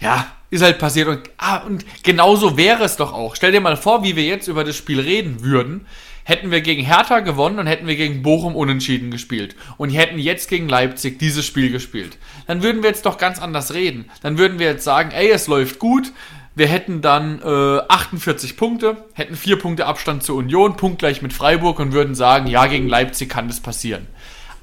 [0.00, 1.08] ja, ist halt passiert.
[1.08, 3.34] Und, ah, und genauso wäre es doch auch.
[3.36, 5.86] Stell dir mal vor, wie wir jetzt über das Spiel reden würden.
[6.26, 9.56] Hätten wir gegen Hertha gewonnen und hätten wir gegen Bochum unentschieden gespielt.
[9.76, 12.16] Und hätten jetzt gegen Leipzig dieses Spiel gespielt.
[12.46, 14.06] Dann würden wir jetzt doch ganz anders reden.
[14.22, 16.12] Dann würden wir jetzt sagen, ey, es läuft gut.
[16.56, 21.80] Wir hätten dann äh, 48 Punkte, hätten 4 Punkte Abstand zur Union, punktgleich mit Freiburg
[21.80, 24.06] und würden sagen, ja, gegen Leipzig kann das passieren.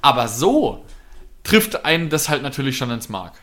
[0.01, 0.85] Aber so
[1.43, 3.33] trifft einen das halt natürlich schon ins Mark.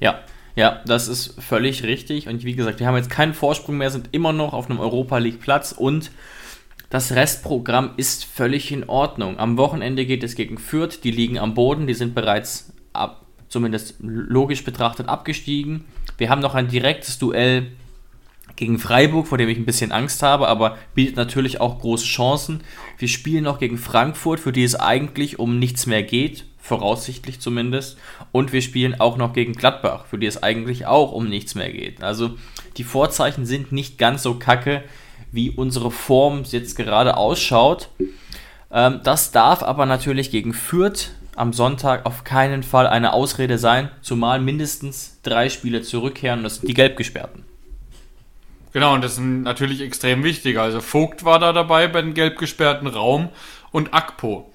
[0.00, 0.20] Ja,
[0.54, 2.28] ja, das ist völlig richtig.
[2.28, 5.18] Und wie gesagt, wir haben jetzt keinen Vorsprung mehr, sind immer noch auf einem Europa
[5.18, 6.10] League Platz und
[6.90, 9.38] das Restprogramm ist völlig in Ordnung.
[9.38, 13.94] Am Wochenende geht es gegen Fürth, die liegen am Boden, die sind bereits ab, zumindest
[14.00, 15.86] logisch betrachtet abgestiegen.
[16.18, 17.72] Wir haben noch ein direktes Duell
[18.56, 22.62] gegen Freiburg, vor dem ich ein bisschen Angst habe, aber bietet natürlich auch große Chancen.
[22.98, 27.98] Wir spielen noch gegen Frankfurt, für die es eigentlich um nichts mehr geht, voraussichtlich zumindest.
[28.30, 31.72] Und wir spielen auch noch gegen Gladbach, für die es eigentlich auch um nichts mehr
[31.72, 32.02] geht.
[32.02, 32.36] Also
[32.76, 34.84] die Vorzeichen sind nicht ganz so kacke,
[35.32, 37.88] wie unsere Form jetzt gerade ausschaut.
[38.70, 43.90] Ähm, das darf aber natürlich gegen Fürth am Sonntag auf keinen Fall eine Ausrede sein,
[44.02, 47.44] zumal mindestens drei Spiele zurückkehren und das sind die Gelbgesperrten.
[48.72, 50.58] Genau, und das ist natürlich extrem wichtig.
[50.58, 53.28] Also Vogt war da dabei bei den gelbgesperrten Raum
[53.70, 54.50] und Akpo.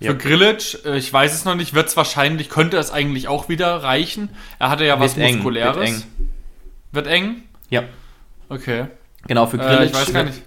[0.00, 0.12] Für ja.
[0.14, 3.82] Grillitsch, äh, ich weiß es noch nicht, wird es wahrscheinlich, könnte es eigentlich auch wieder
[3.82, 4.30] reichen.
[4.58, 5.76] Er hatte ja wird was eng, Muskuläres.
[5.76, 6.02] Wird eng.
[6.92, 7.42] Wird eng?
[7.68, 7.82] Ja.
[8.48, 8.86] Okay.
[9.28, 9.80] Genau, für Grillitsch.
[9.80, 10.42] Äh, ich weiß gar nicht.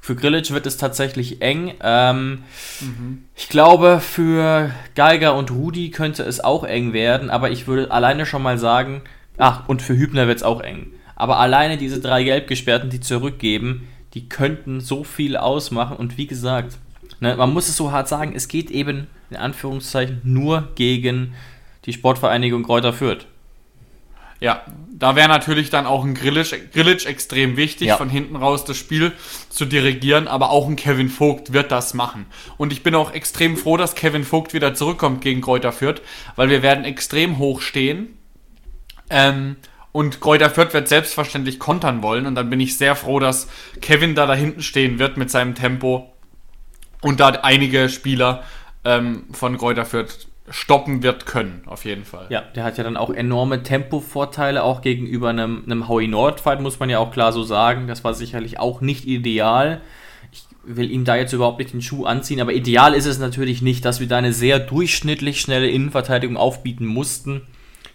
[0.00, 1.74] Für Grillitsch wird es tatsächlich eng.
[1.82, 2.42] Ähm,
[2.80, 3.24] mhm.
[3.36, 8.24] Ich glaube, für Geiger und Rudi könnte es auch eng werden, aber ich würde alleine
[8.24, 9.02] schon mal sagen,
[9.36, 10.92] ach, und für Hübner wird es auch eng.
[11.16, 15.96] Aber alleine diese drei Gelbgesperrten, die zurückgeben, die könnten so viel ausmachen.
[15.96, 16.78] Und wie gesagt,
[17.20, 21.34] ne, man muss es so hart sagen, es geht eben in Anführungszeichen nur gegen
[21.84, 23.26] die Sportvereinigung Kräuter Fürth.
[24.40, 24.64] Ja,
[25.00, 27.96] da wäre natürlich dann auch ein Grillitsch, Grillitsch extrem wichtig, ja.
[27.96, 29.12] von hinten raus das Spiel
[29.48, 32.26] zu dirigieren, aber auch ein Kevin Vogt wird das machen.
[32.58, 36.02] Und ich bin auch extrem froh, dass Kevin Vogt wieder zurückkommt gegen Kräuter Fürth,
[36.36, 38.18] weil wir werden extrem hoch stehen.
[39.08, 39.56] Ähm,
[39.90, 42.26] und Kräuter Fürth wird selbstverständlich kontern wollen.
[42.26, 43.48] Und dann bin ich sehr froh, dass
[43.80, 46.12] Kevin da da hinten stehen wird mit seinem Tempo
[47.00, 48.44] und da einige Spieler
[48.84, 52.26] ähm, von Kräuter Fürth stoppen wird können, auf jeden Fall.
[52.28, 56.80] Ja, der hat ja dann auch enorme Tempovorteile, auch gegenüber einem, einem Howie Nord-Fight, muss
[56.80, 57.86] man ja auch klar so sagen.
[57.86, 59.80] Das war sicherlich auch nicht ideal.
[60.32, 63.62] Ich will ihm da jetzt überhaupt nicht den Schuh anziehen, aber ideal ist es natürlich
[63.62, 67.42] nicht, dass wir da eine sehr durchschnittlich schnelle Innenverteidigung aufbieten mussten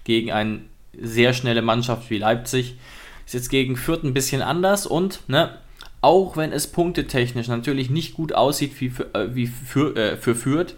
[0.06, 0.62] gegen eine
[1.00, 2.78] sehr schnelle Mannschaft wie Leipzig.
[3.26, 5.58] Ist jetzt gegen Fürth ein bisschen anders und, ne,
[6.00, 10.36] auch wenn es punktetechnisch natürlich nicht gut aussieht wie für, äh, wie für, äh, für
[10.36, 10.76] Fürth,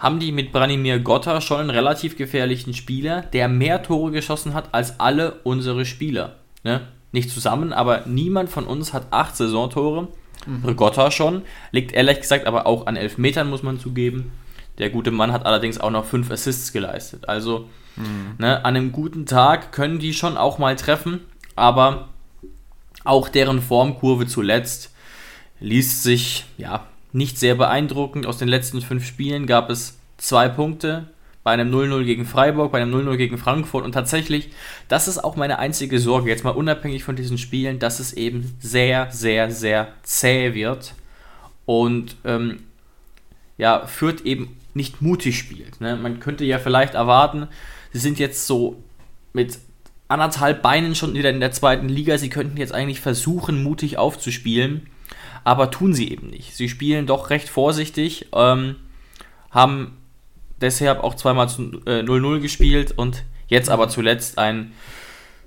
[0.00, 4.70] haben die mit Branimir Gotta schon einen relativ gefährlichen Spieler, der mehr Tore geschossen hat
[4.72, 6.36] als alle unsere Spieler.
[6.64, 6.80] Ne?
[7.12, 10.08] Nicht zusammen, aber niemand von uns hat acht Saisontore.
[10.46, 10.74] Mhm.
[10.74, 11.42] Gotta schon.
[11.70, 14.32] Liegt ehrlich gesagt aber auch an elf Metern, muss man zugeben.
[14.78, 17.28] Der gute Mann hat allerdings auch noch fünf Assists geleistet.
[17.28, 18.36] Also mhm.
[18.38, 21.20] ne, an einem guten Tag können die schon auch mal treffen,
[21.56, 22.08] aber
[23.04, 24.94] auch deren Formkurve zuletzt
[25.58, 28.26] liest sich ja nicht sehr beeindruckend.
[28.26, 31.08] Aus den letzten fünf Spielen gab es zwei Punkte
[31.42, 34.50] bei einem 0-0 gegen Freiburg, bei einem 0-0 gegen Frankfurt und tatsächlich,
[34.88, 38.54] das ist auch meine einzige Sorge, jetzt mal unabhängig von diesen Spielen, dass es eben
[38.60, 40.94] sehr, sehr, sehr zäh wird
[41.64, 42.64] und ähm,
[43.56, 45.80] ja, führt eben nicht mutig spielt.
[45.80, 45.96] Ne?
[45.96, 47.48] Man könnte ja vielleicht erwarten,
[47.92, 48.82] sie sind jetzt so
[49.32, 49.58] mit
[50.08, 54.88] anderthalb Beinen schon wieder in der zweiten Liga, sie könnten jetzt eigentlich versuchen, mutig aufzuspielen
[55.44, 56.56] aber tun sie eben nicht.
[56.56, 58.76] Sie spielen doch recht vorsichtig, ähm,
[59.50, 59.98] haben
[60.60, 64.72] deshalb auch zweimal 0-0 äh, gespielt und jetzt aber zuletzt ein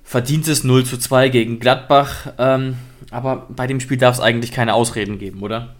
[0.02, 2.32] verdientes 0 zu 2 gegen Gladbach.
[2.38, 2.76] Ähm,
[3.10, 5.74] aber bei dem Spiel darf es eigentlich keine Ausreden geben, oder?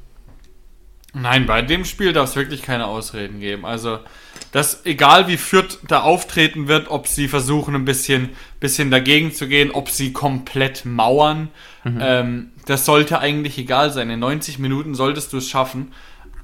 [1.16, 3.64] Nein, bei dem Spiel darf es wirklich keine Ausreden geben.
[3.64, 4.00] Also,
[4.50, 9.46] das, egal wie Fürth da auftreten wird, ob sie versuchen, ein bisschen, bisschen dagegen zu
[9.46, 11.50] gehen, ob sie komplett mauern,
[11.85, 11.99] mhm.
[12.01, 14.11] ähm, das sollte eigentlich egal sein.
[14.11, 15.92] In 90 Minuten solltest du es schaffen,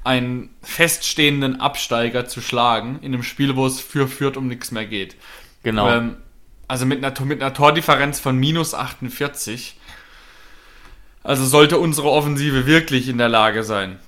[0.04, 4.86] einen feststehenden Absteiger zu schlagen, in einem Spiel, wo es für Fürth um nichts mehr
[4.86, 5.16] geht.
[5.62, 5.90] Genau.
[5.90, 6.16] Ähm,
[6.68, 9.76] also mit einer, mit einer Tordifferenz von minus 48.
[11.22, 13.98] Also sollte unsere Offensive wirklich in der Lage sein,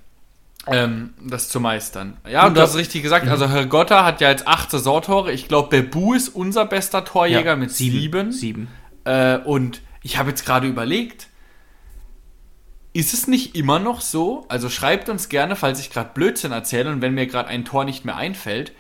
[0.67, 2.17] ähm, das zu meistern.
[2.27, 5.33] Ja, und, du hast richtig gesagt, also Herr Gotta hat ja jetzt acht Saisontore.
[5.33, 8.33] Ich glaube, Bebu ist unser bester Torjäger ja, mit sieben.
[8.33, 8.69] Sieben.
[9.05, 11.29] Äh, und ich habe jetzt gerade überlegt,
[12.93, 14.45] ist es nicht immer noch so?
[14.49, 17.85] Also schreibt uns gerne, falls ich gerade Blödsinn erzähle und wenn mir gerade ein Tor
[17.85, 18.73] nicht mehr einfällt.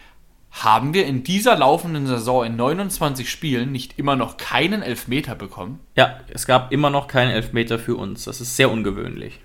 [0.50, 5.80] haben wir in dieser laufenden Saison in 29 Spielen nicht immer noch keinen Elfmeter bekommen?
[5.96, 8.24] Ja, es gab immer noch keinen Elfmeter für uns.
[8.24, 9.40] Das ist sehr ungewöhnlich.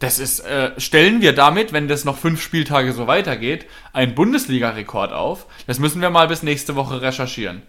[0.00, 3.64] Das ist, äh, stellen wir damit, wenn das noch fünf Spieltage so weitergeht,
[3.94, 5.46] einen Bundesliga-Rekord auf.
[5.66, 7.62] Das müssen wir mal bis nächste Woche recherchieren.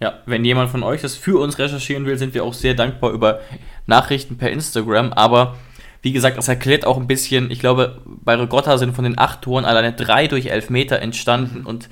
[0.00, 3.12] Ja, wenn jemand von euch das für uns recherchieren will, sind wir auch sehr dankbar
[3.12, 3.40] über
[3.86, 5.12] Nachrichten per Instagram.
[5.12, 5.56] Aber
[6.02, 9.42] wie gesagt, das erklärt auch ein bisschen, ich glaube, bei Regotta sind von den acht
[9.42, 11.88] Toren alleine drei durch Elfmeter entstanden und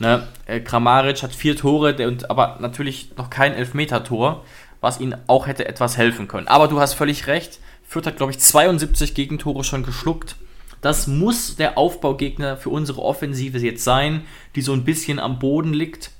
[0.00, 4.44] ne, äh, Kramaric hat vier Tore, und, aber natürlich noch kein Elfmeter-Tor,
[4.80, 6.48] was ihnen auch hätte etwas helfen können.
[6.48, 10.36] Aber du hast völlig recht, Fürth hat, glaube ich, 72 Gegentore schon geschluckt.
[10.80, 14.22] Das muss der Aufbaugegner für unsere Offensive jetzt sein,
[14.54, 16.10] die so ein bisschen am Boden liegt.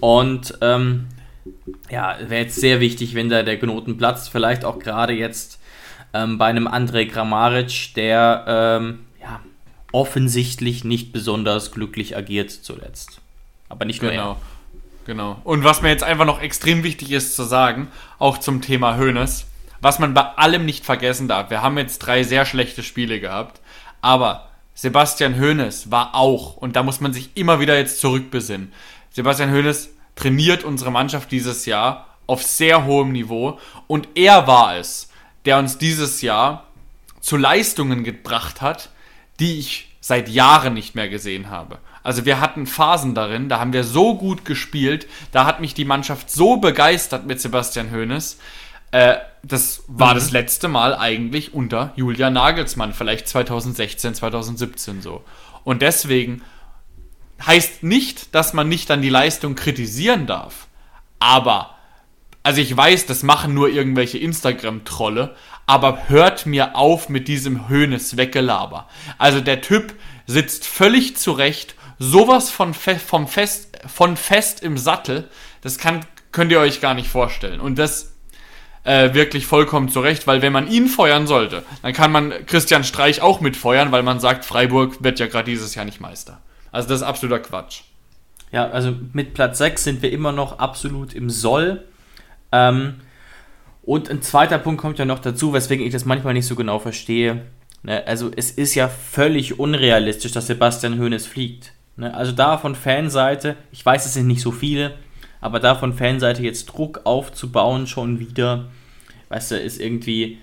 [0.00, 1.08] Und ähm,
[1.90, 4.30] ja, wäre jetzt sehr wichtig, wenn da der Knoten platzt.
[4.30, 5.60] Vielleicht auch gerade jetzt
[6.14, 9.40] ähm, bei einem André Grammaric, der ähm, ja,
[9.92, 13.20] offensichtlich nicht besonders glücklich agiert zuletzt.
[13.68, 14.36] Aber nicht nur Genau.
[15.08, 15.40] Genau.
[15.42, 19.46] Und was mir jetzt einfach noch extrem wichtig ist zu sagen, auch zum Thema Hönes,
[19.80, 21.48] was man bei allem nicht vergessen darf.
[21.48, 23.62] Wir haben jetzt drei sehr schlechte Spiele gehabt,
[24.02, 28.70] aber Sebastian Hoeneß war auch, und da muss man sich immer wieder jetzt zurückbesinnen.
[29.18, 35.10] Sebastian Hoeneß trainiert unsere Mannschaft dieses Jahr auf sehr hohem Niveau und er war es,
[35.44, 36.68] der uns dieses Jahr
[37.20, 38.90] zu Leistungen gebracht hat,
[39.40, 41.78] die ich seit Jahren nicht mehr gesehen habe.
[42.04, 45.84] Also wir hatten Phasen darin, da haben wir so gut gespielt, da hat mich die
[45.84, 48.38] Mannschaft so begeistert mit Sebastian Hoeneß.
[48.92, 55.24] Äh, das war das letzte Mal eigentlich unter Julian Nagelsmann, vielleicht 2016, 2017 so.
[55.64, 56.42] Und deswegen
[57.44, 60.66] heißt nicht, dass man nicht dann die Leistung kritisieren darf.
[61.18, 61.74] Aber,
[62.42, 65.34] also ich weiß, das machen nur irgendwelche Instagram-Trolle,
[65.66, 68.88] aber hört mir auf mit diesem Höhnes Weggelaber.
[69.18, 69.94] Also der Typ
[70.26, 75.28] sitzt völlig zurecht, sowas von, fe vom fest, von fest im Sattel,
[75.60, 76.00] das kann,
[76.32, 77.60] könnt ihr euch gar nicht vorstellen.
[77.60, 78.12] Und das
[78.84, 83.20] äh, wirklich vollkommen zurecht, weil wenn man ihn feuern sollte, dann kann man Christian Streich
[83.20, 86.40] auch mitfeuern, weil man sagt, Freiburg wird ja gerade dieses Jahr nicht Meister.
[86.72, 87.82] Also das ist absoluter Quatsch.
[88.52, 91.84] Ja, also mit Platz 6 sind wir immer noch absolut im Soll.
[92.52, 92.94] Ähm,
[93.82, 96.78] und ein zweiter Punkt kommt ja noch dazu, weswegen ich das manchmal nicht so genau
[96.78, 97.42] verstehe.
[97.82, 101.72] Ne, also es ist ja völlig unrealistisch, dass Sebastian Hoeneß fliegt.
[101.96, 104.94] Ne, also da von Fanseite, ich weiß, es sind nicht so viele,
[105.40, 108.66] aber da von Fanseite jetzt Druck aufzubauen schon wieder,
[109.28, 110.38] weißt du, ist irgendwie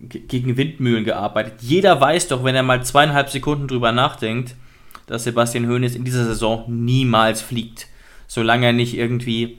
[0.00, 1.54] ge- gegen Windmühlen gearbeitet.
[1.60, 4.54] Jeder weiß doch, wenn er mal zweieinhalb Sekunden drüber nachdenkt,
[5.10, 7.88] dass Sebastian Hoeneß in dieser Saison niemals fliegt,
[8.26, 9.58] solange er nicht irgendwie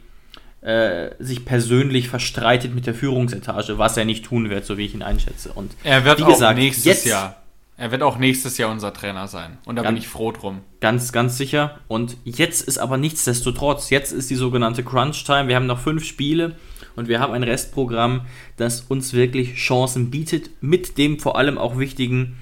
[0.62, 4.94] äh, sich persönlich verstreitet mit der Führungsetage, was er nicht tun wird, so wie ich
[4.94, 5.52] ihn einschätze.
[5.54, 7.38] Und Er wird wie auch gesagt, nächstes jetzt- Jahr.
[7.78, 9.58] Er wird auch nächstes Jahr unser Trainer sein.
[9.66, 10.60] Und da bin Ganz- ich froh drum.
[10.82, 11.80] Ganz, ganz sicher.
[11.88, 15.48] Und jetzt ist aber nichtsdestotrotz, jetzt ist die sogenannte Crunch-Time.
[15.48, 16.56] Wir haben noch fünf Spiele
[16.96, 18.22] und wir haben ein Restprogramm,
[18.58, 22.38] das uns wirklich Chancen bietet, mit dem vor allem auch wichtigen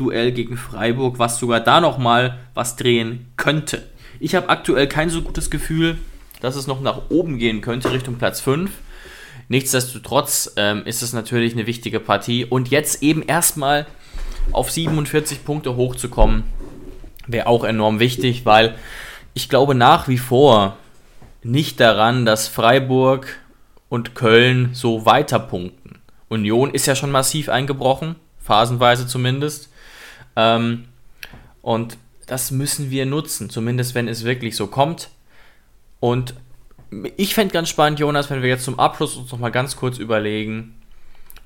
[0.00, 3.86] Duell gegen Freiburg, was sogar da nochmal was drehen könnte.
[4.18, 5.98] Ich habe aktuell kein so gutes Gefühl,
[6.40, 8.70] dass es noch nach oben gehen könnte, Richtung Platz 5.
[9.48, 12.44] Nichtsdestotrotz ähm, ist es natürlich eine wichtige Partie.
[12.44, 13.86] Und jetzt eben erstmal
[14.52, 16.44] auf 47 Punkte hochzukommen,
[17.26, 18.76] wäre auch enorm wichtig, weil
[19.34, 20.76] ich glaube nach wie vor
[21.42, 23.38] nicht daran, dass Freiburg
[23.88, 25.98] und Köln so weiter punkten.
[26.28, 29.69] Union ist ja schon massiv eingebrochen, phasenweise zumindest.
[30.40, 30.84] Ähm,
[31.62, 35.10] und das müssen wir nutzen, zumindest wenn es wirklich so kommt.
[35.98, 36.34] Und
[37.16, 40.74] ich fände ganz spannend, Jonas, wenn wir jetzt zum Abschluss uns nochmal ganz kurz überlegen,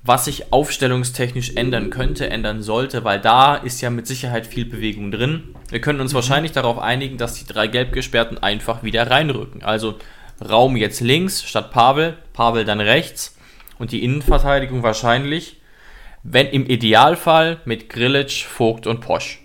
[0.03, 5.11] was sich aufstellungstechnisch ändern könnte, ändern sollte, weil da ist ja mit Sicherheit viel Bewegung
[5.11, 5.55] drin.
[5.69, 9.63] Wir können uns wahrscheinlich darauf einigen, dass die drei Gelbgesperrten einfach wieder reinrücken.
[9.63, 9.95] Also
[10.47, 13.35] Raum jetzt links statt Pavel, Pavel dann rechts
[13.79, 15.57] und die Innenverteidigung wahrscheinlich,
[16.27, 19.39] wenn im Idealfall mit Grillitsch, Vogt und Posch.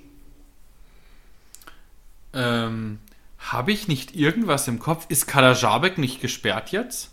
[2.33, 2.99] Ähm,
[3.39, 5.07] Habe ich nicht irgendwas im Kopf?
[5.09, 7.11] Ist Kadajabek nicht gesperrt jetzt?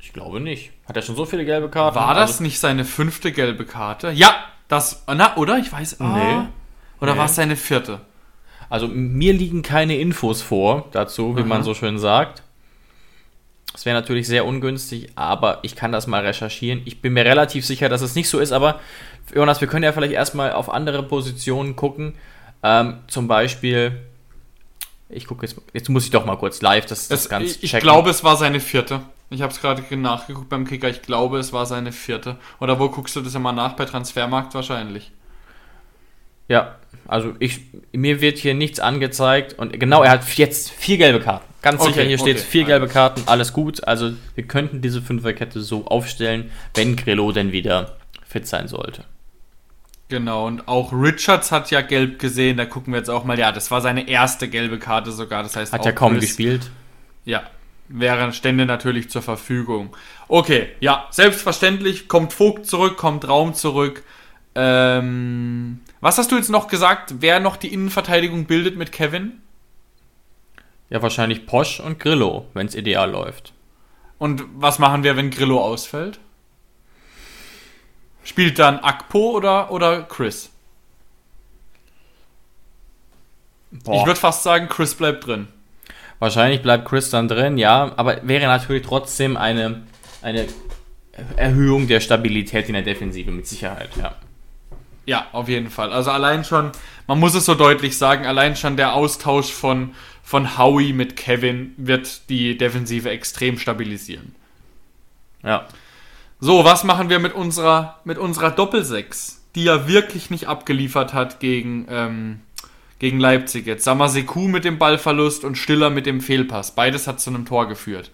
[0.00, 0.72] Ich glaube nicht.
[0.86, 1.94] Hat er schon so viele gelbe Karten?
[1.96, 4.10] War das Also, nicht seine fünfte gelbe Karte?
[4.10, 4.34] Ja,
[4.68, 5.04] das.
[5.06, 5.58] Na, oder?
[5.58, 6.00] Ich weiß.
[6.00, 6.48] Ah, Nee.
[7.00, 7.18] Oder Nee.
[7.18, 8.00] war es seine vierte?
[8.70, 12.42] also mir liegen keine Infos vor dazu, wie man so schön sagt.
[13.72, 16.82] Das wäre natürlich sehr ungünstig, aber ich kann das mal recherchieren.
[16.84, 18.80] Ich bin mir relativ sicher, dass es nicht so ist, aber
[19.34, 22.14] Jonas, wir können ja vielleicht erstmal auf andere Positionen gucken.
[22.62, 23.92] Ähm, zum Beispiel,
[25.08, 27.62] ich gucke jetzt, jetzt muss ich doch mal kurz live das, das Es, ganz ich
[27.64, 27.82] ich checken.
[27.82, 29.00] glaube, es war seine vierte.
[29.30, 30.90] Ich habe es gerade nachgeguckt beim Kicker.
[30.90, 32.36] Ich glaube, es war seine vierte.
[32.60, 33.72] Oder wo guckst du das immer nach?
[33.72, 35.10] Bei Transfermarkt wahrscheinlich.
[36.48, 36.76] Ja,
[37.08, 37.60] also ich,
[37.92, 41.51] mir wird hier nichts angezeigt und genau, er hat jetzt vier gelbe Karten.
[41.62, 42.46] Ganz Okay, sicher, hier steht okay.
[42.48, 43.86] vier gelbe Karten, alles gut.
[43.86, 47.96] Also wir könnten diese Fünferkette so aufstellen, wenn Grillo denn wieder
[48.26, 49.04] fit sein sollte.
[50.08, 53.50] Genau, und auch Richards hat ja gelb gesehen, da gucken wir jetzt auch mal, ja,
[53.52, 56.70] das war seine erste gelbe Karte sogar, das heißt Hat ja kaum Chris- gespielt.
[57.24, 57.44] Ja,
[57.88, 59.96] wäre Stände natürlich zur Verfügung.
[60.28, 64.02] Okay, ja, selbstverständlich kommt Vogt zurück, kommt Raum zurück.
[64.54, 69.40] Ähm, was hast du jetzt noch gesagt, wer noch die Innenverteidigung bildet mit Kevin?
[70.92, 73.54] Ja, wahrscheinlich Posch und Grillo, wenn es ideal läuft.
[74.18, 76.20] Und was machen wir, wenn Grillo ausfällt?
[78.24, 80.50] Spielt dann Akpo oder, oder Chris?
[83.70, 84.00] Boah.
[84.00, 85.48] Ich würde fast sagen, Chris bleibt drin.
[86.18, 89.84] Wahrscheinlich bleibt Chris dann drin, ja, aber wäre natürlich trotzdem eine,
[90.20, 90.46] eine
[91.36, 94.14] Erhöhung der Stabilität in der Defensive mit Sicherheit, ja.
[95.06, 95.90] Ja, auf jeden Fall.
[95.90, 96.70] Also allein schon,
[97.06, 101.74] man muss es so deutlich sagen, allein schon der Austausch von, von Howie mit Kevin
[101.76, 104.34] wird die Defensive extrem stabilisieren.
[105.42, 105.66] Ja.
[106.40, 111.40] So, was machen wir mit unserer, mit unserer Doppelsechs, die ja wirklich nicht abgeliefert hat
[111.40, 112.40] gegen, ähm,
[112.98, 113.84] gegen Leipzig jetzt.
[113.84, 116.74] Samaseku mit dem Ballverlust und Stiller mit dem Fehlpass.
[116.74, 118.10] Beides hat zu einem Tor geführt.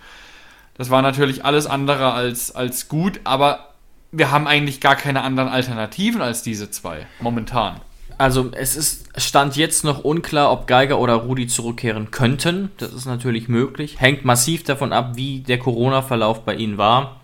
[0.74, 3.74] Das war natürlich alles andere als, als gut, aber
[4.12, 7.80] wir haben eigentlich gar keine anderen Alternativen als diese zwei, momentan.
[8.18, 12.70] Also es ist Stand jetzt noch unklar, ob Geiger oder Rudi zurückkehren könnten.
[12.76, 14.00] Das ist natürlich möglich.
[14.00, 17.20] Hängt massiv davon ab, wie der Corona-Verlauf bei ihnen war.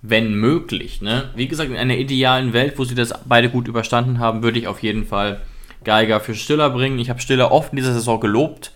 [0.00, 1.02] Wenn möglich.
[1.02, 1.30] Ne?
[1.34, 4.68] Wie gesagt, in einer idealen Welt, wo sie das beide gut überstanden haben, würde ich
[4.68, 5.40] auf jeden Fall
[5.84, 6.98] Geiger für Stiller bringen.
[6.98, 8.72] Ich habe Stiller oft in dieser Saison gelobt.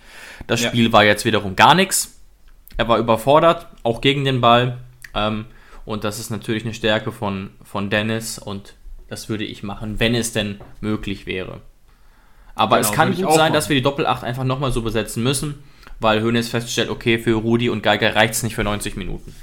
[0.46, 0.68] Das Ja.
[0.68, 2.18] Spiel war jetzt wiederum gar nichts.
[2.76, 4.78] Er war überfordert, auch gegen den Ball.
[5.14, 5.46] Ähm,
[5.84, 8.74] und das ist natürlich eine Stärke von, von Dennis und
[9.12, 11.60] das würde ich machen, wenn es denn möglich wäre.
[12.54, 13.52] Aber Genau, es kann gut sein, machen.
[13.52, 15.62] dass wir die Doppelacht einfach nochmal so besetzen müssen,
[16.00, 19.34] weil Hönes feststellt, okay, für Rudi und Geiger reicht es nicht für 90 Minuten.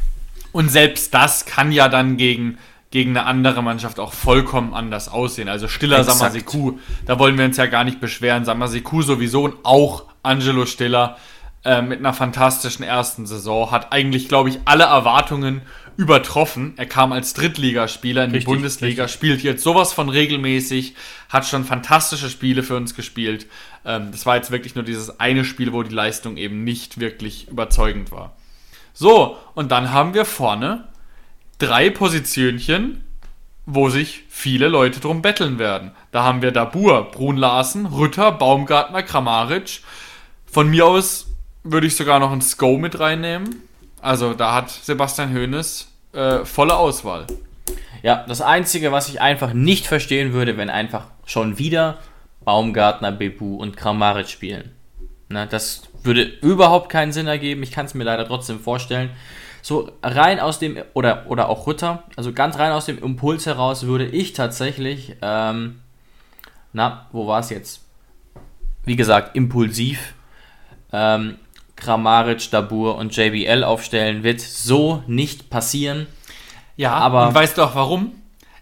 [0.51, 2.57] Und selbst das kann ja dann gegen,
[2.89, 5.47] gegen eine andere Mannschaft auch vollkommen anders aussehen.
[5.47, 6.17] Also Stiller, Exakt.
[6.17, 8.45] Samaseku, da wollen wir uns ja gar nicht beschweren.
[8.45, 11.17] Samaseku sowieso und auch Angelo Stiller
[11.63, 15.61] äh, mit einer fantastischen ersten Saison hat eigentlich, glaube ich, alle Erwartungen
[15.99, 16.75] übertroffen.
[16.77, 20.95] Er kam als Drittligaspieler in die Richtig, Bundesliga, spielt jetzt sowas von regelmäßig,
[21.27, 23.47] hat schon fantastische Spiele für uns gespielt.
[23.83, 27.49] Ähm, das war jetzt wirklich nur dieses eine Spiel, wo die Leistung eben nicht wirklich
[27.49, 28.37] überzeugend war.
[28.93, 30.87] So, und dann haben wir vorne
[31.57, 33.03] drei Positionchen,
[33.65, 35.91] wo sich viele Leute drum betteln werden.
[36.11, 39.81] Da haben wir Dabur, Brun Larsen, Rütter, Baumgartner, Kramaric.
[40.49, 41.27] Von mir aus
[41.65, 43.63] würde ich sogar noch einen Sko mit reinnehmen.
[44.01, 47.27] Also da hat Sebastian Hoeneß äh, volle Auswahl.
[48.01, 51.97] Ja, das Einzige, was ich einfach nicht verstehen würde, wenn einfach schon wieder
[52.45, 54.71] Baumgartner, Bebu und Kramaric spielen.
[55.27, 57.61] Na, das würde überhaupt keinen Sinn ergeben.
[57.61, 59.11] Ich kann es mir leider trotzdem vorstellen.
[59.61, 63.85] So rein aus dem, oder, oder auch Rütter, also ganz rein aus dem Impuls heraus
[63.85, 65.81] würde ich tatsächlich, ähm,
[66.71, 67.81] na, wo war es jetzt?
[68.85, 70.13] Wie gesagt, impulsiv
[70.93, 71.35] ähm,
[71.79, 74.23] Kramaric, Dabur und JBL aufstellen.
[74.23, 76.07] Wird so nicht passieren.
[76.77, 78.11] Ja, aber- und weißt du auch warum?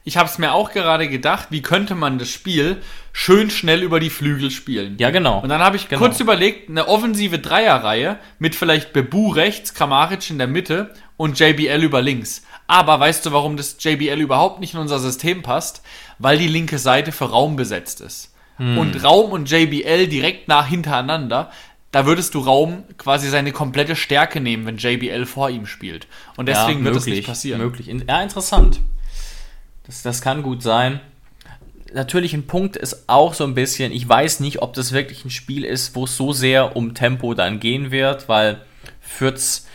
[0.03, 2.77] Ich habe es mir auch gerade gedacht, wie könnte man das Spiel
[3.11, 4.95] schön schnell über die Flügel spielen.
[4.99, 5.39] Ja, genau.
[5.39, 5.99] Und dann habe ich Genau.
[6.01, 11.83] kurz überlegt, eine offensive Dreierreihe mit vielleicht Bebu rechts, Kramaric in der Mitte und JBL
[11.83, 12.43] über links.
[12.67, 15.81] Aber weißt du, warum das JBL überhaupt nicht in unser System passt?
[16.19, 18.33] Weil die linke Seite für Raum besetzt ist.
[18.57, 18.77] Hm.
[18.77, 21.51] Und Raum und JBL direkt nach hintereinander,
[21.91, 26.07] da würdest du Raum quasi seine komplette Stärke nehmen, wenn JBL vor ihm spielt.
[26.35, 27.61] Und deswegen wird das nicht passieren.
[27.61, 27.87] Möglich.
[27.87, 28.81] Ja, interessant.
[29.85, 30.99] Das, das kann gut sein.
[31.93, 35.29] Natürlich ein Punkt ist auch so ein bisschen, ich weiß nicht, ob das wirklich ein
[35.29, 38.61] Spiel ist, wo es so sehr um Tempo dann gehen wird, weil
[38.99, 39.65] Fürths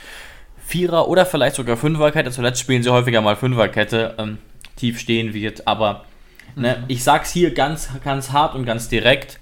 [0.73, 4.39] Vierer oder vielleicht sogar Fünferkette, zuletzt spielen sie häufiger mal Fünferkette, ähm,
[4.77, 6.05] tief stehen wird, aber
[6.55, 9.39] ne, ich sag's hier ganz, ganz hart und ganz direkt,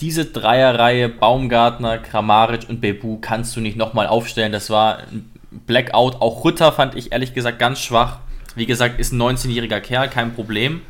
[0.00, 4.52] diese Dreierreihe Baumgartner, Kramaric und Bebu kannst du nicht nochmal aufstellen.
[4.52, 5.30] Das war ein
[5.66, 6.20] Blackout.
[6.20, 8.20] Auch Rütter fand ich ehrlich gesagt ganz schwach.
[8.54, 10.82] Wie gesagt, ist ein 19-jähriger Kerl, kein Problem.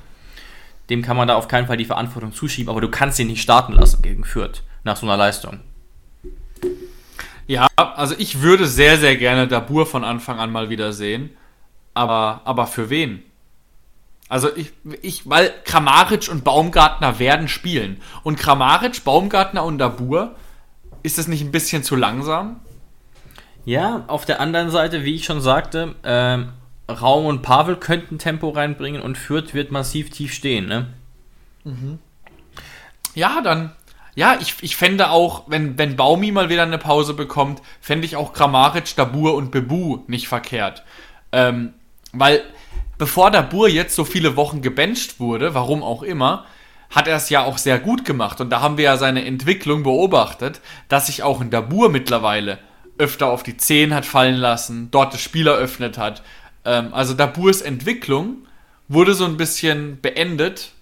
[0.91, 3.43] Dem kann man da auf keinen Fall die Verantwortung zuschieben, aber du kannst ihn nicht
[3.43, 5.61] starten lassen gegen Fürth nach so einer Leistung.
[7.47, 11.31] Ja, also ich würde sehr, sehr gerne Dabur von Anfang an mal wieder sehen.
[11.95, 13.23] Aber, aber für wen?
[14.29, 18.01] Also ich, ich, weil Kramaric und Baumgartner werden spielen.
[18.23, 20.37] Und Kramaric, Baumgartner und Dabur,
[21.03, 22.61] ist das nicht ein bisschen zu langsam?
[23.65, 26.51] Ja, auf der anderen Seite, wie ich schon sagte, ähm,
[26.89, 30.67] Raum und Pavel könnten Tempo reinbringen und Fürth wird massiv tief stehen.
[30.67, 30.87] Ne?
[33.15, 33.73] Ja, dann.
[34.15, 38.17] Ja, ich, ich fände auch, wenn, wenn Baumi mal wieder eine Pause bekommt, fände ich
[38.17, 40.83] auch Grammaric, Dabur und Bebu nicht verkehrt.
[41.31, 41.75] Ähm,
[42.13, 42.43] weil
[42.99, 46.45] bevor Dabur jetzt so viele Wochen gebencht wurde, warum auch immer,
[46.91, 48.41] hat er es ja auch sehr gut gemacht.
[48.41, 52.59] Und da haben wir ja seine Entwicklung beobachtet, dass sich auch in Dabur mittlerweile
[52.99, 56.23] öfter auf die 10 hat fallen lassen, dort das Spiel eröffnet hat.
[56.65, 58.39] Ähm, also Daburs Entwicklung
[58.89, 60.73] wurde so ein bisschen beendet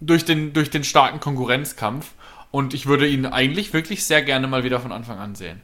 [0.00, 2.12] durch den, durch den starken Konkurrenzkampf.
[2.50, 5.60] Und ich würde ihn eigentlich wirklich sehr gerne mal wieder von Anfang an sehen.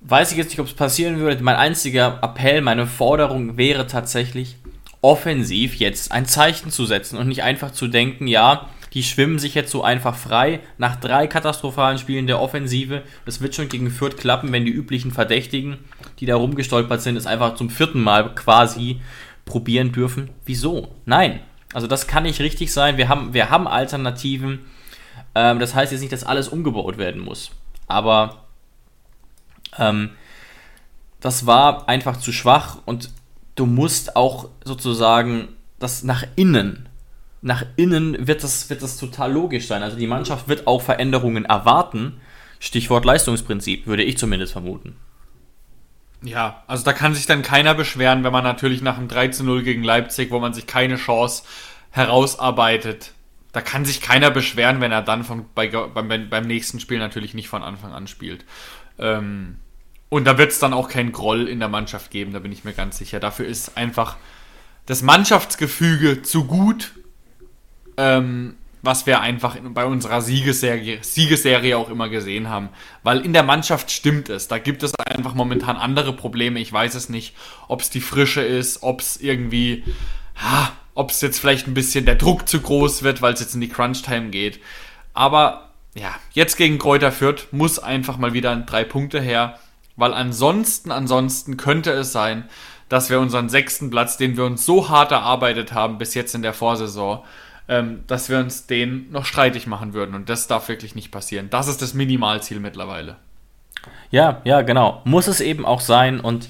[0.00, 1.42] Weiß ich jetzt nicht, ob es passieren würde.
[1.42, 4.56] Mein einziger Appell, meine Forderung wäre tatsächlich,
[5.08, 9.54] offensiv jetzt ein Zeichen zu setzen und nicht einfach zu denken, ja, die schwimmen sich
[9.54, 13.02] jetzt so einfach frei nach drei katastrophalen Spielen der Offensive.
[13.24, 15.78] Das wird schon gegen Fürth klappen, wenn die üblichen Verdächtigen,
[16.18, 19.00] die da rumgestolpert sind, es einfach zum vierten Mal quasi
[19.46, 20.28] probieren dürfen.
[20.44, 20.94] Wieso?
[21.06, 21.40] Nein.
[21.72, 22.98] Also das kann nicht richtig sein.
[22.98, 24.66] Wir haben, wir haben Alternativen.
[25.34, 27.50] Ähm, das heißt jetzt nicht, dass alles umgebaut werden muss.
[27.86, 28.44] Aber
[29.78, 30.10] ähm,
[31.20, 33.10] das war einfach zu schwach und
[33.58, 35.48] du musst auch sozusagen
[35.78, 36.88] das nach innen
[37.40, 39.82] nach innen wird das, wird das total logisch sein.
[39.82, 42.20] Also die Mannschaft wird auch Veränderungen erwarten.
[42.58, 44.96] Stichwort Leistungsprinzip, würde ich zumindest vermuten.
[46.22, 49.84] Ja, also da kann sich dann keiner beschweren, wenn man natürlich nach einem 13-0 gegen
[49.84, 51.44] Leipzig, wo man sich keine Chance
[51.90, 53.12] herausarbeitet,
[53.52, 57.34] da kann sich keiner beschweren, wenn er dann von, bei, beim, beim nächsten Spiel natürlich
[57.34, 58.44] nicht von Anfang an spielt.
[58.98, 59.58] Ähm,
[60.08, 62.64] und da wird es dann auch keinen Groll in der Mannschaft geben, da bin ich
[62.64, 63.20] mir ganz sicher.
[63.20, 64.16] Dafür ist einfach
[64.86, 66.92] das Mannschaftsgefüge zu gut
[67.98, 72.68] ähm, was wir einfach bei unserer Siegesserie, Siegesserie auch immer gesehen haben.
[73.02, 74.48] Weil in der Mannschaft stimmt es.
[74.48, 76.60] Da gibt es einfach momentan andere Probleme.
[76.60, 77.34] Ich weiß es nicht,
[77.66, 79.84] ob es die Frische ist, ob es irgendwie,
[80.94, 83.60] ob es jetzt vielleicht ein bisschen der Druck zu groß wird, weil es jetzt in
[83.60, 84.60] die Crunch-Time geht.
[85.12, 89.58] Aber ja, jetzt gegen Kräuter Fürth muss einfach mal wieder drei Punkte her.
[89.98, 92.44] Weil ansonsten, ansonsten könnte es sein,
[92.88, 96.42] dass wir unseren sechsten Platz, den wir uns so hart erarbeitet haben bis jetzt in
[96.42, 97.24] der Vorsaison,
[97.68, 100.14] ähm, dass wir uns den noch streitig machen würden.
[100.14, 101.50] Und das darf wirklich nicht passieren.
[101.50, 103.16] Das ist das Minimalziel mittlerweile.
[104.10, 105.02] Ja, ja, genau.
[105.04, 106.20] Muss es eben auch sein.
[106.20, 106.48] Und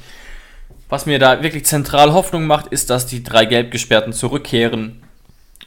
[0.91, 5.03] was mir da wirklich zentral Hoffnung macht, ist, dass die drei Gelbgesperrten zurückkehren.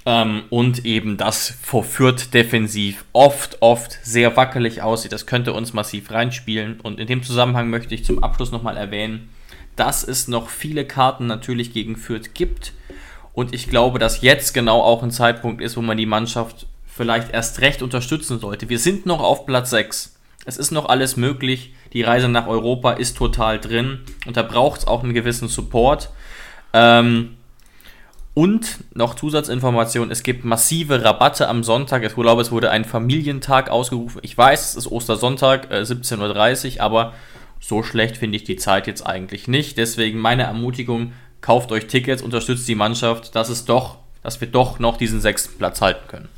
[0.06, 5.12] Ähm, und eben das vorführt defensiv oft, oft sehr wackelig aussieht.
[5.12, 6.80] Das könnte uns massiv reinspielen.
[6.82, 9.30] Und in dem Zusammenhang möchte ich zum Abschluss nochmal erwähnen,
[9.76, 12.74] dass es noch viele Karten natürlich gegen Fürth gibt.
[13.34, 17.32] Und ich glaube, dass jetzt genau auch ein Zeitpunkt ist, wo man die Mannschaft vielleicht
[17.32, 18.70] erst recht unterstützen sollte.
[18.70, 20.16] Wir sind noch auf Platz 6.
[20.46, 21.74] Es ist noch alles möglich.
[21.94, 26.10] Die Reise nach Europa ist total drin und da braucht es auch einen gewissen Support.
[26.74, 27.38] Ähm,
[28.34, 32.04] und noch Zusatzinformation, es gibt massive Rabatte am Sonntag.
[32.04, 34.20] Ich glaube, es wurde ein Familientag ausgerufen.
[34.24, 37.14] Ich weiß, es ist Ostersonntag, äh, 17.30 Uhr, aber
[37.60, 39.78] so schlecht finde ich die Zeit jetzt eigentlich nicht.
[39.78, 41.12] Deswegen meine Ermutigung,
[41.42, 45.58] kauft euch Tickets, unterstützt die Mannschaft, dass es doch, dass wir doch noch diesen sechsten
[45.58, 46.30] Platz halten können.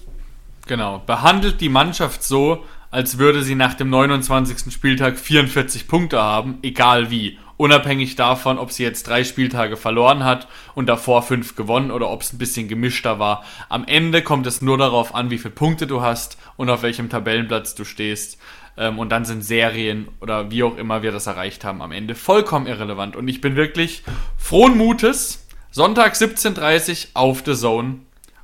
[0.66, 4.74] Genau, behandelt die Mannschaft so, als würde sie nach dem 29.
[4.74, 7.38] Spieltag 44 Punkte haben, egal wie.
[7.56, 12.22] Unabhängig davon, ob sie jetzt drei Spieltage verloren hat und davor fünf gewonnen oder ob
[12.22, 13.44] es ein bisschen gemischter war.
[13.70, 17.10] Am Ende kommt es nur darauf an, wie viele Punkte du hast und auf welchem
[17.10, 18.40] Tabellenplatz du stehst.
[18.76, 22.16] Ähm, und dann sind Serien oder wie auch immer wir das erreicht haben am Ende
[22.16, 23.16] vollkommen irrelevant.
[23.16, 24.04] Und ich bin wirklich
[24.38, 25.48] frohen Mutes.
[25.70, 28.00] Sonntag 17.30 Uhr auf The Zone.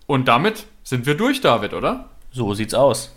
[0.06, 2.10] Und damit sind wir durch, David, oder?
[2.32, 3.16] So sieht's aus.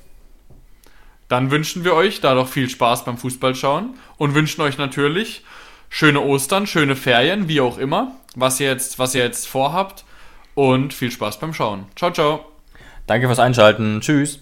[1.29, 5.45] Dann wünschen wir euch da doch viel Spaß beim Fußballschauen und wünschen euch natürlich
[5.93, 10.05] schöne Ostern, schöne Ferien, wie auch immer, was ihr jetzt, was ihr jetzt vorhabt.
[10.55, 11.87] Und viel Spaß beim Schauen.
[11.97, 12.45] Ciao, ciao.
[13.07, 14.01] Danke fürs Einschalten.
[14.01, 14.41] Tschüss.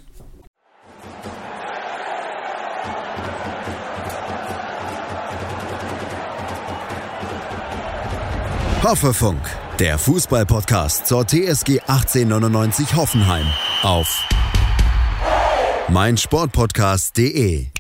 [8.83, 9.41] Hoffefunk,
[9.79, 13.47] der Fußballpodcast zur TSG 1899 Hoffenheim
[13.83, 14.27] auf
[15.91, 17.80] meinsportpodcast.de